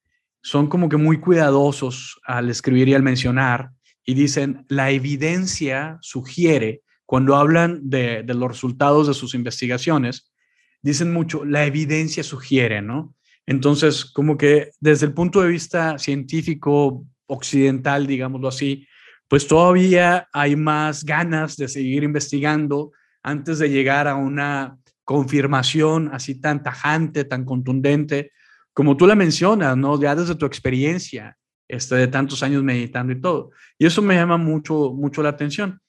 son 0.43 0.69
como 0.69 0.89
que 0.89 0.97
muy 0.97 1.21
cuidadosos 1.21 2.19
al 2.25 2.49
escribir 2.49 2.89
y 2.89 2.95
al 2.95 3.03
mencionar, 3.03 3.73
y 4.07 4.15
dicen, 4.15 4.65
la 4.71 4.91
evidencia 4.91 5.99
sugiere 6.01 6.81
cuando 7.05 7.37
hablan 7.37 7.91
de, 7.91 8.25
los 8.27 8.49
resultados 8.49 9.07
de 9.07 9.13
sus 9.13 9.35
investigaciones, 9.35 10.33
dicen 10.81 11.13
mucho, 11.13 11.45
la 11.45 11.67
evidencia 11.67 12.23
sugiere, 12.23 12.81
¿no? 12.81 13.15
Entonces, 13.45 14.07
como 14.07 14.39
que 14.39 14.71
desde 14.81 15.05
el 15.05 15.13
punto 15.13 15.43
de 15.43 15.49
vista 15.49 15.99
científico 15.99 17.05
occidental, 17.27 18.07
digámoslo 18.07 18.49
así, 18.49 18.87
pues 19.29 19.47
todavía 19.47 20.27
hay 20.33 20.57
más 20.57 21.05
ganas 21.05 21.59
de 21.59 21.69
seguir 21.69 22.03
investigando 22.03 22.93
antes 23.23 23.59
de 23.59 23.69
llegar 23.69 24.09
a 24.09 24.15
una 24.15 24.79
confirmación 25.05 26.11
así 26.13 26.41
tan 26.41 26.63
tajante, 26.63 27.25
tan 27.25 27.45
contundente, 27.45 28.33
como 28.73 28.97
tú 28.97 29.07
la 29.07 29.15
mencionas, 29.15 29.77
¿no? 29.77 30.01
Ya 30.01 30.15
desde 30.15 30.35
tu 30.35 30.47
experiencia, 30.47 31.37
este, 31.69 31.95
de 31.97 32.09
tantos 32.09 32.43
años 32.43 32.63
meditando 32.63 33.13
y 33.13 33.21
todo. 33.21 33.51
Y 33.79 33.87
eso 33.87 34.03
me 34.03 34.15
llama 34.15 34.37
mucho, 34.37 34.93
mucho 34.93 35.23
la 35.23 35.31
atención. 35.31 35.81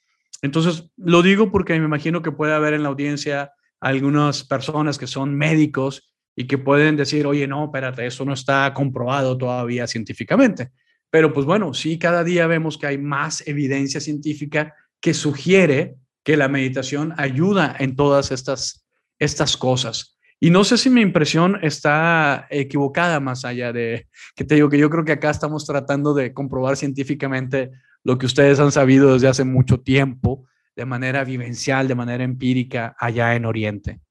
Entonces, 0.41 0.89
lo 0.97 1.21
digo 1.21 1.51
porque 1.51 1.79
me 1.79 1.85
imagino 1.85 2.21
que 2.21 2.31
puede 2.31 2.53
haber 2.53 2.73
en 2.73 2.83
la 2.83 2.89
audiencia 2.89 3.51
algunas 3.79 4.43
personas 4.43 4.97
que 4.97 5.07
son 5.07 5.35
médicos 5.35 6.13
y 6.35 6.47
que 6.47 6.57
pueden 6.57 6.97
decir, 6.97 7.27
oye, 7.27 7.47
no, 7.47 7.65
espérate, 7.65 8.05
eso 8.05 8.25
no 8.25 8.33
está 8.33 8.73
comprobado 8.73 9.37
todavía 9.37 9.87
científicamente. 9.87 10.71
Pero 11.09 11.31
pues 11.31 11.45
bueno, 11.45 11.73
sí, 11.73 11.99
cada 11.99 12.23
día 12.23 12.47
vemos 12.47 12.77
que 12.77 12.87
hay 12.87 12.97
más 12.97 13.45
evidencia 13.47 14.01
científica 14.01 14.73
que 14.99 15.13
sugiere 15.13 15.95
que 16.23 16.37
la 16.37 16.47
meditación 16.47 17.13
ayuda 17.17 17.75
en 17.77 17.95
todas 17.95 18.31
estas, 18.31 18.82
estas 19.19 19.57
cosas. 19.57 20.17
Y 20.39 20.49
no 20.49 20.63
sé 20.63 20.77
si 20.77 20.89
mi 20.89 21.01
impresión 21.01 21.57
está 21.61 22.47
equivocada 22.49 23.19
más 23.19 23.45
allá 23.45 23.71
de 23.71 24.07
que 24.35 24.43
te 24.43 24.55
digo 24.55 24.69
que 24.69 24.77
yo 24.77 24.89
creo 24.89 25.05
que 25.05 25.13
acá 25.13 25.29
estamos 25.29 25.65
tratando 25.65 26.13
de 26.13 26.33
comprobar 26.33 26.75
científicamente 26.75 27.71
lo 28.03 28.17
que 28.17 28.25
ustedes 28.25 28.59
han 28.59 28.71
sabido 28.71 29.13
desde 29.13 29.29
hace 29.29 29.45
mucho 29.45 29.79
tiempo, 29.79 30.45
de 30.75 30.85
manera 30.85 31.23
vivencial, 31.23 31.87
de 31.87 31.95
manera 31.95 32.23
empírica, 32.23 32.95
allá 32.99 33.35
en 33.35 33.45
Oriente. 33.45 34.01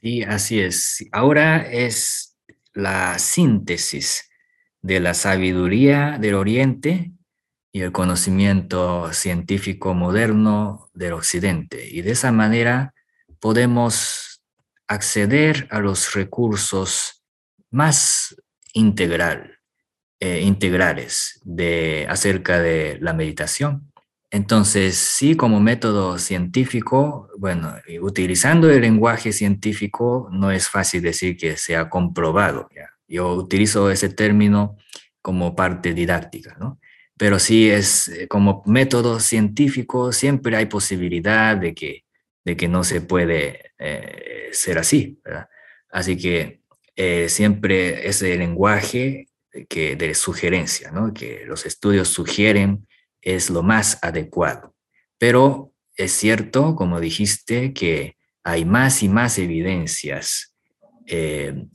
Sí, 0.00 0.22
así 0.22 0.60
es. 0.60 1.06
Ahora 1.12 1.58
es 1.70 2.36
la 2.74 3.18
síntesis 3.18 4.30
de 4.82 5.00
la 5.00 5.14
sabiduría 5.14 6.18
del 6.20 6.34
Oriente 6.34 7.12
y 7.72 7.82
el 7.82 7.92
conocimiento 7.92 9.12
científico 9.12 9.94
moderno 9.94 10.90
del 10.94 11.12
Occidente. 11.12 11.88
Y 11.88 12.02
de 12.02 12.12
esa 12.12 12.32
manera 12.32 12.94
podemos 13.38 14.29
acceder 14.90 15.68
a 15.70 15.78
los 15.78 16.14
recursos 16.14 17.22
más 17.70 18.34
integral, 18.72 19.58
eh, 20.18 20.40
integrales 20.40 21.40
de, 21.44 22.06
acerca 22.08 22.58
de 22.58 22.98
la 23.00 23.12
meditación. 23.12 23.92
Entonces, 24.32 24.96
sí, 24.96 25.36
como 25.36 25.60
método 25.60 26.18
científico, 26.18 27.28
bueno, 27.38 27.76
utilizando 28.00 28.68
el 28.68 28.80
lenguaje 28.80 29.32
científico, 29.32 30.28
no 30.32 30.50
es 30.50 30.68
fácil 30.68 31.02
decir 31.02 31.36
que 31.36 31.56
sea 31.56 31.88
comprobado. 31.88 32.68
Yo 33.06 33.32
utilizo 33.34 33.92
ese 33.92 34.08
término 34.08 34.76
como 35.22 35.54
parte 35.54 35.94
didáctica, 35.94 36.56
¿no? 36.58 36.80
Pero 37.16 37.38
sí 37.38 37.70
es 37.70 38.08
eh, 38.08 38.26
como 38.26 38.64
método 38.66 39.20
científico, 39.20 40.12
siempre 40.12 40.56
hay 40.56 40.66
posibilidad 40.66 41.56
de 41.56 41.74
que, 41.74 42.04
de 42.44 42.56
que 42.56 42.68
no 42.68 42.84
se 42.84 43.00
puede 43.00 43.72
eh, 43.78 44.48
ser 44.52 44.78
así. 44.78 45.20
Así 45.90 46.16
que 46.16 46.60
siempre 47.28 48.06
ese 48.06 48.36
lenguaje 48.36 49.28
que, 49.68 49.96
de 49.96 50.14
sugerencia, 50.14 50.90
¿no? 50.90 51.14
que 51.14 51.44
los 51.46 51.64
estudios 51.64 52.08
sugieren 52.08 52.86
es 53.22 53.50
lo 53.50 53.62
más 53.62 53.98
adecuado. 54.02 54.74
Pero 55.18 55.72
es 55.96 56.12
cierto, 56.12 56.76
como 56.76 57.00
dijiste, 57.00 57.72
que 57.72 58.16
hay 58.42 58.64
más 58.64 59.02
y 59.02 59.08
más 59.08 59.38
evidencias 59.38 60.54
eh, 61.06 61.66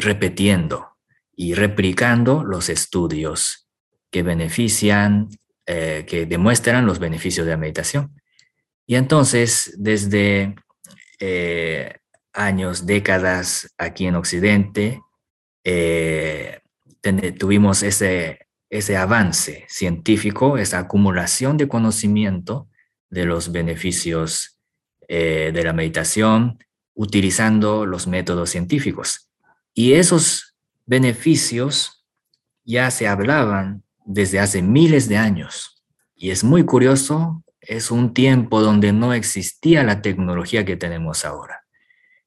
repitiendo 0.00 0.88
y 1.34 1.54
replicando 1.54 2.44
los 2.44 2.68
estudios 2.68 3.68
que 4.10 4.22
benefician, 4.22 5.28
eh, 5.66 6.04
que 6.06 6.26
demuestran 6.26 6.86
los 6.86 6.98
beneficios 6.98 7.46
de 7.46 7.52
la 7.52 7.58
meditación. 7.58 8.14
Y 8.86 8.96
entonces, 8.96 9.74
desde 9.78 10.54
eh, 11.20 11.96
años, 12.32 12.86
décadas 12.86 13.72
aquí 13.78 14.06
en 14.06 14.16
Occidente, 14.16 15.00
eh, 15.64 16.60
tuvimos 17.38 17.82
ese, 17.82 18.46
ese 18.70 18.96
avance 18.96 19.64
científico, 19.68 20.58
esa 20.58 20.80
acumulación 20.80 21.56
de 21.56 21.68
conocimiento 21.68 22.68
de 23.10 23.26
los 23.26 23.52
beneficios 23.52 24.58
eh, 25.08 25.50
de 25.52 25.64
la 25.64 25.74
meditación 25.74 26.58
utilizando 26.94 27.84
los 27.84 28.06
métodos 28.06 28.50
científicos. 28.50 29.28
Y 29.74 29.92
esos 29.92 30.54
beneficios 30.86 32.04
ya 32.64 32.90
se 32.90 33.08
hablaban 33.08 33.82
desde 34.06 34.40
hace 34.40 34.62
miles 34.62 35.08
de 35.08 35.18
años. 35.18 35.82
Y 36.14 36.30
es 36.30 36.44
muy 36.44 36.64
curioso, 36.64 37.44
es 37.62 37.90
un 37.90 38.12
tiempo 38.12 38.60
donde 38.60 38.92
no 38.92 39.14
existía 39.14 39.82
la 39.82 40.02
tecnología 40.02 40.64
que 40.64 40.76
tenemos 40.76 41.24
ahora. 41.24 41.64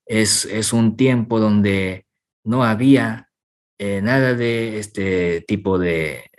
Es, 0.06 0.46
es 0.46 0.74
un 0.74 0.98
tiempo 0.98 1.40
donde 1.40 2.06
no 2.44 2.64
había 2.64 3.30
eh, 3.78 4.02
nada 4.02 4.34
de 4.34 4.80
este 4.80 5.42
tipo 5.42 5.78
de 5.78 6.32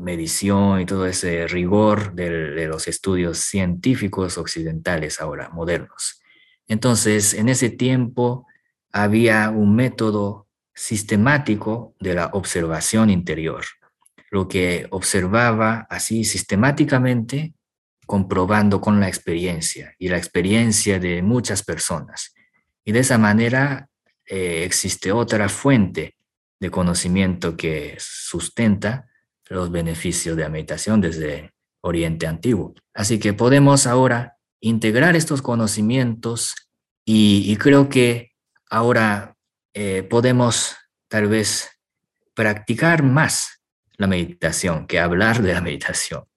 medición 0.00 0.80
y 0.80 0.86
todo 0.86 1.06
ese 1.06 1.46
rigor 1.46 2.14
de, 2.14 2.66
los 2.66 2.88
estudios 2.88 3.38
científicos 3.38 4.38
occidentales 4.38 5.20
ahora, 5.20 5.50
modernos. 5.50 6.20
Entonces, 6.66 7.34
en 7.34 7.48
ese 7.48 7.70
tiempo 7.70 8.46
había 8.92 9.50
un 9.50 9.76
método 9.76 10.48
sistemático 10.74 11.94
de 12.00 12.14
la 12.14 12.26
observación 12.32 13.10
interior, 13.10 13.64
lo 14.30 14.48
que 14.48 14.86
observaba 14.90 15.86
así 15.90 16.24
sistemáticamente, 16.24 17.54
comprobando 18.10 18.80
con 18.80 18.98
la 18.98 19.06
experiencia 19.06 19.94
y 19.96 20.08
la 20.08 20.18
experiencia 20.18 20.98
de 20.98 21.22
muchas 21.22 21.62
personas. 21.62 22.34
Y 22.84 22.90
de 22.90 22.98
esa 22.98 23.18
manera 23.18 23.88
eh, 24.26 24.64
existe 24.64 25.12
otra 25.12 25.48
fuente 25.48 26.16
de 26.58 26.70
conocimiento 26.72 27.56
que 27.56 27.94
sustenta 28.00 29.08
los 29.48 29.70
beneficios 29.70 30.36
de 30.36 30.42
la 30.42 30.48
meditación 30.48 31.00
desde 31.00 31.54
Oriente 31.82 32.26
Antiguo. 32.26 32.74
Así 32.94 33.20
que 33.20 33.32
podemos 33.32 33.86
ahora 33.86 34.38
integrar 34.58 35.14
estos 35.14 35.40
conocimientos 35.40 36.56
y, 37.04 37.56
creo 37.58 37.88
que 37.88 38.32
ahora 38.68 39.36
eh, 39.72 40.02
podemos 40.02 40.74
tal 41.06 41.28
vez 41.28 41.70
practicar 42.34 43.04
más 43.04 43.62
la 43.98 44.08
meditación 44.08 44.88
que 44.88 44.98
hablar 44.98 45.42
de 45.42 45.54
la 45.54 45.60
meditación. 45.60 46.29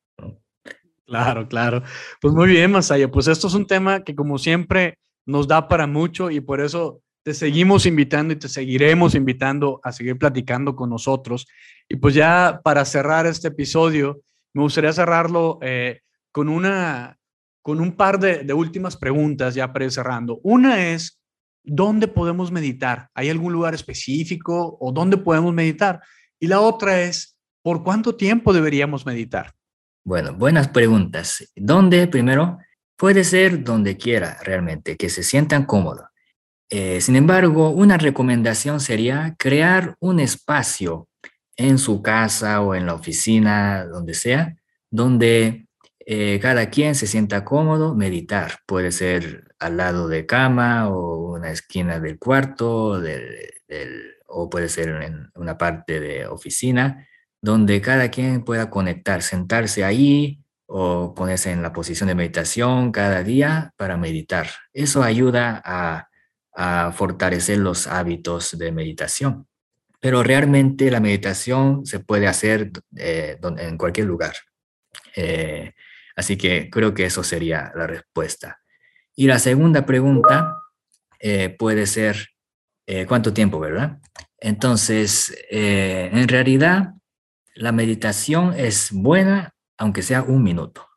Claro, 1.13 1.47
claro. 1.47 1.83
Pues 2.19 2.33
muy 2.33 2.47
bien, 2.47 2.71
Masaya. 2.71 3.11
Pues 3.11 3.27
esto 3.27 3.45
es 3.45 3.53
un 3.53 3.67
tema 3.67 4.03
que 4.03 4.15
como 4.15 4.39
siempre 4.39 4.97
nos 5.27 5.47
da 5.47 5.67
para 5.67 5.85
mucho 5.85 6.31
y 6.31 6.41
por 6.41 6.59
eso 6.59 7.03
te 7.21 7.35
seguimos 7.35 7.85
invitando 7.85 8.33
y 8.33 8.37
te 8.37 8.49
seguiremos 8.49 9.13
invitando 9.13 9.79
a 9.83 9.91
seguir 9.91 10.17
platicando 10.17 10.75
con 10.75 10.89
nosotros. 10.89 11.45
Y 11.87 11.97
pues 11.97 12.15
ya 12.15 12.61
para 12.63 12.83
cerrar 12.83 13.27
este 13.27 13.49
episodio, 13.49 14.21
me 14.55 14.63
gustaría 14.63 14.91
cerrarlo 14.91 15.59
eh, 15.61 15.99
con, 16.31 16.49
una, 16.49 17.19
con 17.61 17.79
un 17.79 17.91
par 17.95 18.19
de, 18.19 18.51
últimas 18.51 18.97
preguntas 18.97 19.53
ya 19.53 19.71
para 19.71 19.85
ir. 19.85 19.91
Una 20.41 20.87
es, 20.93 21.21
¿dónde 21.63 22.07
podemos 22.07 22.51
meditar? 22.51 23.11
¿Hay 23.13 23.29
algún 23.29 23.53
lugar 23.53 23.75
específico 23.75 24.79
o 24.79 24.91
dónde 24.91 25.17
podemos 25.17 25.53
meditar? 25.53 26.01
Y 26.39 26.47
la 26.47 26.59
otra 26.59 27.01
es, 27.03 27.37
¿por 27.61 27.83
cuánto 27.83 28.15
tiempo 28.15 28.51
deberíamos 28.51 29.05
meditar? 29.05 29.53
Bueno, 30.05 30.33
buenas 30.33 30.67
preguntas. 30.67 31.49
¿Dónde? 31.55 32.07
Primero, 32.07 32.57
puede 32.97 33.23
ser 33.23 33.63
donde 33.63 33.95
quiera 33.95 34.37
realmente, 34.43 34.97
que 34.97 35.09
se 35.09 35.23
sientan 35.23 35.65
cómodos. 35.65 36.05
Eh, 36.69 36.99
sin 36.99 37.15
embargo, 37.15 37.69
una 37.69 37.97
recomendación 37.97 38.81
sería 38.81 39.35
crear 39.39 39.95
un 40.01 40.19
espacio 40.19 41.07
en 41.55 41.77
su 41.77 42.01
casa 42.01 42.59
o 42.61 42.75
en 42.75 42.85
la 42.85 42.95
oficina, 42.95 43.85
donde 43.85 44.13
sea, 44.13 44.57
donde 44.91 45.67
eh, 46.05 46.37
cada 46.41 46.69
quien 46.69 46.95
se 46.95 47.07
sienta 47.07 47.45
cómodo, 47.45 47.95
meditar. 47.95 48.59
Puede 48.65 48.91
ser 48.91 49.55
al 49.57 49.77
lado 49.77 50.09
de 50.09 50.25
cama 50.25 50.89
o 50.89 51.33
una 51.33 51.51
esquina 51.51 52.01
del 52.01 52.19
cuarto, 52.19 53.01
o 54.27 54.49
puede 54.49 54.67
ser 54.67 54.89
en 54.89 55.31
una 55.35 55.57
parte 55.57 56.01
de 56.01 56.27
oficina, 56.27 57.07
donde 57.43 57.81
cada 57.81 58.09
quien 58.09 58.45
pueda 58.45 58.69
conectar, 58.69 59.21
sentarse 59.21 59.83
ahí 59.83 60.39
o 60.65 61.13
ponerse 61.13 61.51
en 61.51 61.61
la 61.61 61.73
posición 61.73 62.07
de 62.07 62.15
meditación 62.15 62.93
cada 62.93 63.21
día 63.21 63.73
para 63.75 63.97
meditar. 63.97 64.47
Eso 64.71 65.03
ayuda 65.03 65.61
a 65.65 66.91
fortalecer 66.93 67.57
los 67.57 67.85
hábitos 67.87 68.57
de 68.57 68.71
meditación. 68.71 69.45
Pero 69.99 70.23
realmente 70.23 70.89
la 70.89 71.01
meditación 71.01 71.85
se 71.85 71.99
puede 71.99 72.27
hacer 72.27 72.71
eh, 72.95 73.37
en 73.57 73.77
cualquier 73.77 74.07
lugar. 74.07 74.35
Eh, 75.13 75.73
así 76.15 76.37
que 76.37 76.69
creo 76.69 76.93
que 76.93 77.07
eso 77.07 77.25
sería 77.25 77.73
la 77.75 77.87
respuesta. 77.87 78.61
Y 79.17 79.27
la 79.27 79.37
segunda 79.37 79.85
pregunta 79.85 80.55
eh, 81.19 81.49
puede 81.49 81.87
ser, 81.87 82.29
¿cuánto 83.07 83.33
tiempo, 83.33 83.59
verdad? 83.59 83.99
Entonces, 84.39 85.35
en 85.49 86.27
realidad, 86.27 86.93
la 87.55 87.71
meditación 87.71 88.53
es 88.55 88.91
buena, 88.91 89.53
aunque 89.77 90.01
sea 90.01 90.23
un 90.23 90.43
minuto. 90.43 90.87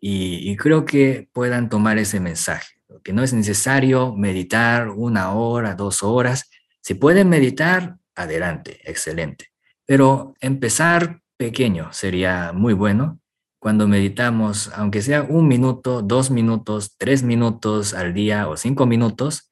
y 0.00 0.54
creo 0.56 0.84
que 0.84 1.28
puedan 1.32 1.68
tomar 1.68 1.98
ese 1.98 2.20
mensaje 2.20 2.76
que 3.02 3.12
no 3.12 3.22
es 3.22 3.32
necesario 3.32 4.14
meditar 4.14 4.88
una 4.88 5.32
hora, 5.32 5.74
dos 5.74 6.02
horas. 6.02 6.50
Si 6.80 6.94
pueden 6.94 7.28
meditar, 7.28 7.96
adelante, 8.14 8.80
excelente. 8.84 9.52
Pero 9.84 10.34
empezar 10.40 11.20
pequeño 11.36 11.92
sería 11.92 12.52
muy 12.52 12.74
bueno. 12.74 13.20
Cuando 13.58 13.88
meditamos, 13.88 14.70
aunque 14.74 15.02
sea 15.02 15.22
un 15.22 15.48
minuto, 15.48 16.02
dos 16.02 16.30
minutos, 16.30 16.94
tres 16.96 17.22
minutos 17.22 17.94
al 17.94 18.14
día 18.14 18.48
o 18.48 18.56
cinco 18.56 18.86
minutos, 18.86 19.50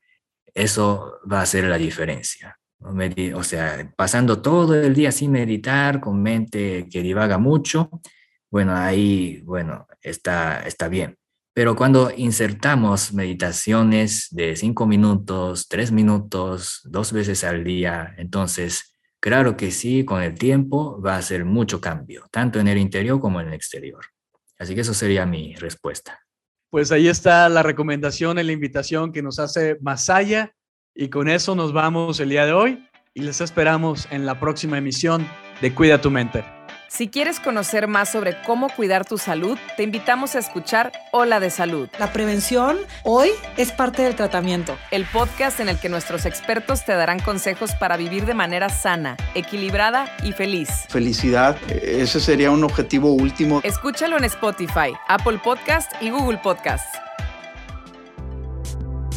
eso 0.54 1.18
va 1.30 1.40
a 1.40 1.42
hacer 1.42 1.64
la 1.64 1.78
diferencia. 1.78 2.58
O 2.84 3.42
sea, 3.42 3.92
pasando 3.96 4.42
todo 4.42 4.74
el 4.74 4.94
día 4.94 5.10
sin 5.10 5.32
meditar, 5.32 6.00
con 6.00 6.22
mente 6.22 6.86
que 6.90 7.02
divaga 7.02 7.38
mucho, 7.38 7.90
bueno, 8.50 8.76
ahí, 8.76 9.40
bueno, 9.44 9.86
está, 10.00 10.60
está 10.60 10.88
bien. 10.88 11.16
Pero 11.54 11.76
cuando 11.76 12.10
insertamos 12.14 13.12
meditaciones 13.12 14.28
de 14.30 14.56
cinco 14.56 14.86
minutos, 14.86 15.68
tres 15.68 15.92
minutos, 15.92 16.80
dos 16.84 17.12
veces 17.12 17.44
al 17.44 17.64
día, 17.64 18.14
entonces, 18.18 18.96
claro 19.20 19.56
que 19.56 19.70
sí, 19.70 20.04
con 20.04 20.22
el 20.22 20.34
tiempo 20.34 21.00
va 21.00 21.14
a 21.14 21.18
hacer 21.18 21.44
mucho 21.44 21.80
cambio, 21.80 22.26
tanto 22.30 22.58
en 22.58 22.68
el 22.68 22.78
interior 22.78 23.20
como 23.20 23.40
en 23.40 23.48
el 23.48 23.54
exterior. 23.54 24.04
Así 24.58 24.74
que 24.74 24.82
eso 24.82 24.94
sería 24.94 25.26
mi 25.26 25.54
respuesta. 25.54 26.20
Pues 26.70 26.90
ahí 26.90 27.06
está 27.06 27.48
la 27.48 27.62
recomendación 27.62 28.38
y 28.38 28.42
la 28.42 28.52
invitación 28.52 29.12
que 29.12 29.22
nos 29.22 29.38
hace 29.38 29.78
Masaya. 29.80 30.52
Y 30.96 31.08
con 31.08 31.28
eso 31.28 31.56
nos 31.56 31.72
vamos 31.72 32.20
el 32.20 32.28
día 32.28 32.46
de 32.46 32.52
hoy 32.52 32.88
y 33.14 33.22
les 33.22 33.40
esperamos 33.40 34.06
en 34.10 34.26
la 34.26 34.38
próxima 34.38 34.78
emisión 34.78 35.26
de 35.60 35.74
Cuida 35.74 36.00
tu 36.00 36.10
mente. 36.10 36.44
Si 36.88 37.08
quieres 37.08 37.40
conocer 37.40 37.88
más 37.88 38.12
sobre 38.12 38.40
cómo 38.42 38.68
cuidar 38.68 39.04
tu 39.04 39.18
salud, 39.18 39.58
te 39.76 39.82
invitamos 39.82 40.36
a 40.36 40.38
escuchar 40.38 40.92
Hola 41.10 41.40
de 41.40 41.50
Salud. 41.50 41.88
La 41.98 42.12
prevención 42.12 42.78
hoy 43.02 43.30
es 43.56 43.72
parte 43.72 44.02
del 44.02 44.14
tratamiento. 44.14 44.76
El 44.92 45.04
podcast 45.04 45.58
en 45.58 45.68
el 45.68 45.80
que 45.80 45.88
nuestros 45.88 46.26
expertos 46.26 46.84
te 46.84 46.92
darán 46.92 47.18
consejos 47.18 47.72
para 47.72 47.96
vivir 47.96 48.24
de 48.26 48.34
manera 48.34 48.68
sana, 48.68 49.16
equilibrada 49.34 50.06
y 50.22 50.30
feliz. 50.30 50.68
Felicidad, 50.88 51.56
ese 51.72 52.20
sería 52.20 52.52
un 52.52 52.62
objetivo 52.62 53.10
último. 53.12 53.60
Escúchalo 53.64 54.16
en 54.16 54.24
Spotify, 54.24 54.92
Apple 55.08 55.40
Podcast 55.42 55.90
y 56.00 56.10
Google 56.10 56.38
Podcast. 56.38 56.86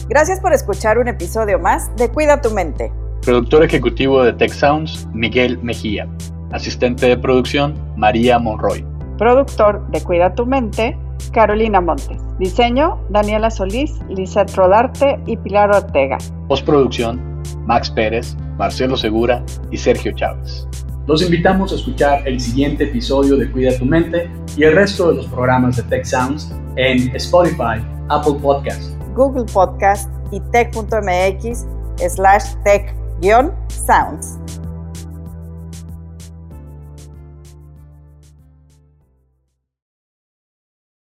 Gracias 0.09 0.39
por 0.39 0.53
escuchar 0.53 0.97
un 0.99 1.09
episodio 1.09 1.59
más 1.59 1.93
de 1.97 2.09
Cuida 2.09 2.41
tu 2.41 2.49
mente. 2.51 2.93
Productor 3.23 3.65
ejecutivo 3.65 4.23
de 4.23 4.31
Tech 4.31 4.51
Sounds, 4.51 5.05
Miguel 5.13 5.59
Mejía. 5.61 6.07
Asistente 6.53 7.07
de 7.07 7.17
producción, 7.17 7.75
María 7.97 8.39
Monroy. 8.39 8.85
Productor 9.17 9.85
de 9.91 10.01
Cuida 10.01 10.33
tu 10.33 10.45
Mente, 10.45 10.97
Carolina 11.33 11.81
Montes. 11.81 12.21
Diseño, 12.39 13.03
Daniela 13.09 13.51
Solís, 13.51 13.99
Lizeth 14.07 14.55
Rodarte 14.55 15.19
y 15.25 15.35
Pilar 15.35 15.75
Ortega. 15.75 16.17
Postproducción, 16.47 17.43
Max 17.65 17.89
Pérez, 17.89 18.37
Marcelo 18.57 18.95
Segura 18.95 19.43
y 19.71 19.77
Sergio 19.77 20.13
Chávez. 20.13 20.65
Los 21.05 21.21
invitamos 21.21 21.73
a 21.73 21.75
escuchar 21.75 22.25
el 22.25 22.39
siguiente 22.39 22.85
episodio 22.85 23.35
de 23.35 23.51
Cuida 23.51 23.77
tu 23.77 23.83
Mente 23.83 24.31
y 24.55 24.63
el 24.63 24.73
resto 24.73 25.09
de 25.09 25.15
los 25.15 25.27
programas 25.27 25.75
de 25.75 25.83
Tech 25.83 26.05
Sounds 26.05 26.49
en 26.77 27.13
Spotify, 27.13 27.85
Apple 28.07 28.35
Podcast, 28.41 28.96
Google 29.17 29.45
Podcast 29.45 30.07
y 30.31 30.39
tech.mx 30.51 31.65
slash 32.07 32.43
tech-sounds. 32.63 34.37